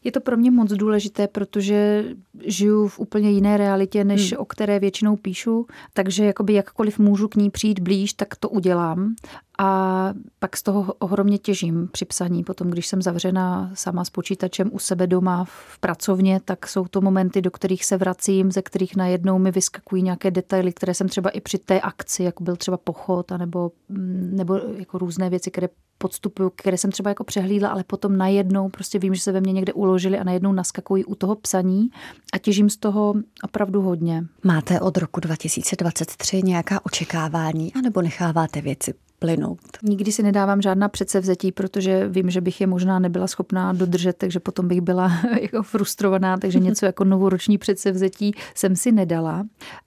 Je 0.04 0.12
to 0.12 0.22
pro 0.22 0.38
mě 0.38 0.52
moc 0.52 0.74
důležité, 0.74 1.28
protože 1.28 2.06
žiju 2.46 2.88
v 2.88 3.00
úplně 3.00 3.32
jiné 3.32 3.58
realitě, 3.58 4.04
než 4.04 4.32
hmm. 4.32 4.42
o 4.42 4.46
které 4.46 4.80
většinou 4.80 5.16
píšu, 5.16 5.68
takže 5.94 6.26
jakoby 6.26 6.54
jakkoliv 6.54 7.00
můžu 7.00 7.28
k 7.28 7.36
ní 7.36 7.50
přijít 7.50 7.80
blíž, 7.80 8.14
tak 8.14 8.36
to 8.36 8.50
udělám. 8.50 9.16
A 9.60 10.14
pak 10.40 10.58
z 10.58 10.64
toho 10.64 10.94
ohromně 10.94 11.38
těžím 11.38 11.90
při 11.92 12.06
psaní. 12.06 12.44
Potom, 12.44 12.70
když 12.70 12.88
jsem 12.88 13.02
zavřena 13.02 13.72
sama 13.74 14.06
s 14.06 14.10
počítačem 14.10 14.70
u 14.74 14.80
sebe 14.80 15.08
doma 15.08 15.46
v 15.46 15.80
pracovně, 15.80 16.42
tak 16.46 16.68
jsou 16.68 16.86
to 16.86 17.02
momenty, 17.02 17.42
do 17.42 17.52
kterých 17.52 17.86
se 17.86 17.98
vracím, 17.98 18.52
ze 18.52 18.62
kterých 18.62 18.96
najednou 18.96 19.40
mi 19.40 19.52
vyskakují 19.52 20.04
nějaké 20.04 20.32
detaily, 20.32 20.74
které 20.74 20.94
jsem 20.94 21.10
třeba 21.10 21.30
i 21.30 21.42
při 21.42 21.58
té 21.58 21.82
akci, 21.82 22.24
jako 22.24 22.44
byl 22.44 22.56
třeba 22.56 22.78
pochod, 22.78 23.32
anebo, 23.32 23.72
mm, 23.90 24.30
nebo 24.34 24.60
jako 24.78 24.98
různé 24.98 25.30
věci, 25.30 25.52
které 25.52 25.68
podstupuju, 25.98 26.52
které 26.56 26.78
jsem 26.78 26.92
třeba 26.92 27.10
jako 27.10 27.24
přehlídla, 27.24 27.70
ale 27.70 27.84
potom 27.84 28.18
najednou 28.18 28.70
prostě 28.70 29.00
vím, 29.00 29.16
že 29.16 29.22
se 29.22 29.32
ve 29.32 29.42
mně 29.42 29.54
někde 29.54 29.74
uložili 29.74 30.20
a 30.20 30.24
najednou 30.24 30.52
naskakují 30.52 31.06
u 31.06 31.16
toho 31.16 31.36
psaní 31.36 31.90
a 32.34 32.38
těžím 32.38 32.70
z 32.70 32.78
toho 32.78 33.14
opravdu 33.44 33.82
hodně. 33.82 34.26
Máte 34.44 34.80
od 34.80 34.98
roku 34.98 35.20
2023 35.20 36.42
nějaká 36.44 36.86
očekávání 36.86 37.74
anebo 37.74 38.02
necháváte 38.02 38.62
věci 38.62 38.94
plynout. 39.24 39.60
Nikdy 39.84 40.12
si 40.12 40.24
nedávám 40.24 40.62
žádná 40.62 40.90
předsevzetí, 40.90 41.52
protože 41.52 42.08
vím, 42.08 42.30
že 42.30 42.42
bych 42.42 42.62
je 42.62 42.68
možná 42.68 43.00
nebyla 43.00 43.28
schopná 43.28 43.74
dodržet, 43.74 44.18
takže 44.18 44.40
potom 44.40 44.68
bych 44.68 44.82
byla 44.82 45.12
jako 45.42 45.64
frustrovaná, 45.64 46.38
takže 46.38 46.60
něco 46.60 46.86
jako 46.86 47.04
novoroční 47.04 47.58
předsevzetí 47.58 48.36
jsem 48.56 48.76
si 48.76 48.92
nedala. 48.92 49.46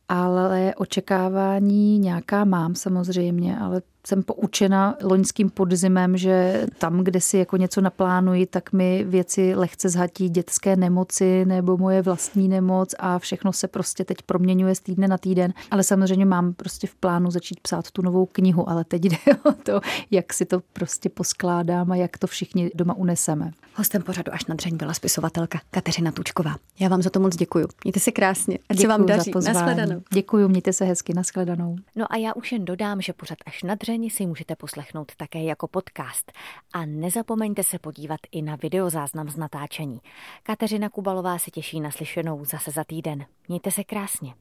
Ale 0.08 0.74
očekávání 0.76 1.98
nějaká 1.98 2.44
mám 2.44 2.74
samozřejmě, 2.74 3.58
ale 3.58 3.82
jsem 4.06 4.22
poučena 4.22 4.96
loňským 5.02 5.50
podzimem, 5.50 6.16
že 6.16 6.66
tam, 6.78 7.04
kde 7.04 7.20
si 7.20 7.38
jako 7.38 7.56
něco 7.56 7.80
naplánuji, 7.80 8.46
tak 8.46 8.72
mi 8.72 9.04
věci 9.04 9.54
lehce 9.54 9.88
zhatí 9.88 10.28
dětské 10.28 10.76
nemoci 10.76 11.44
nebo 11.44 11.76
moje 11.76 12.02
vlastní 12.02 12.48
nemoc 12.48 12.94
a 12.98 13.18
všechno 13.18 13.52
se 13.52 13.68
prostě 13.68 14.04
teď 14.04 14.22
proměňuje 14.22 14.74
z 14.74 14.80
týdne 14.80 15.08
na 15.08 15.18
týden. 15.18 15.52
Ale 15.70 15.82
samozřejmě 15.82 16.26
mám 16.26 16.54
prostě 16.54 16.86
v 16.86 16.94
plánu 16.94 17.30
začít 17.30 17.60
psát 17.60 17.90
tu 17.90 18.02
novou 18.02 18.26
knihu, 18.26 18.68
ale 18.68 18.84
teď 18.84 19.02
jde 19.04 19.16
o 19.44 19.52
to, 19.52 19.80
jak 20.10 20.32
si 20.32 20.44
to 20.44 20.60
prostě 20.72 21.08
poskládám 21.08 21.92
a 21.92 21.96
jak 21.96 22.18
to 22.18 22.26
všichni 22.26 22.70
doma 22.74 22.94
uneseme. 22.94 23.50
Hostem 23.74 24.02
pořadu 24.02 24.34
až 24.34 24.46
na 24.46 24.54
dřeň 24.54 24.76
byla 24.76 24.94
spisovatelka 24.94 25.60
Kateřina 25.70 26.12
Tučková. 26.12 26.56
Já 26.80 26.88
vám 26.88 27.02
za 27.02 27.10
to 27.10 27.20
moc 27.20 27.36
děkuji. 27.36 27.66
Mějte 27.84 28.00
se 28.00 28.12
krásně. 28.12 28.58
Ať 28.68 28.78
se 28.78 28.88
vám 28.88 29.06
daří. 29.06 29.30
Nashledanou. 29.34 29.95
Děkuji, 30.12 30.48
mějte 30.48 30.72
se 30.72 30.84
hezky. 30.84 31.14
Nashledanou. 31.14 31.76
No 31.96 32.12
a 32.12 32.16
já 32.16 32.34
už 32.34 32.52
jen 32.52 32.64
dodám, 32.64 33.00
že 33.00 33.12
pořad 33.12 33.38
až 33.46 33.62
na 33.62 33.74
dřeň 33.74 34.10
si 34.10 34.26
můžete 34.26 34.56
poslechnout 34.56 35.12
také 35.16 35.42
jako 35.42 35.68
podcast. 35.68 36.32
A 36.72 36.86
nezapomeňte 36.86 37.62
se 37.62 37.78
podívat 37.78 38.20
i 38.32 38.42
na 38.42 38.56
videozáznam 38.56 39.28
z 39.28 39.36
natáčení. 39.36 40.00
Kateřina 40.42 40.88
Kubalová 40.88 41.38
se 41.38 41.50
těší 41.50 41.80
na 41.80 41.90
slyšenou 41.90 42.44
zase 42.44 42.70
za 42.70 42.84
týden. 42.84 43.24
Mějte 43.48 43.70
se 43.70 43.84
krásně. 43.84 44.34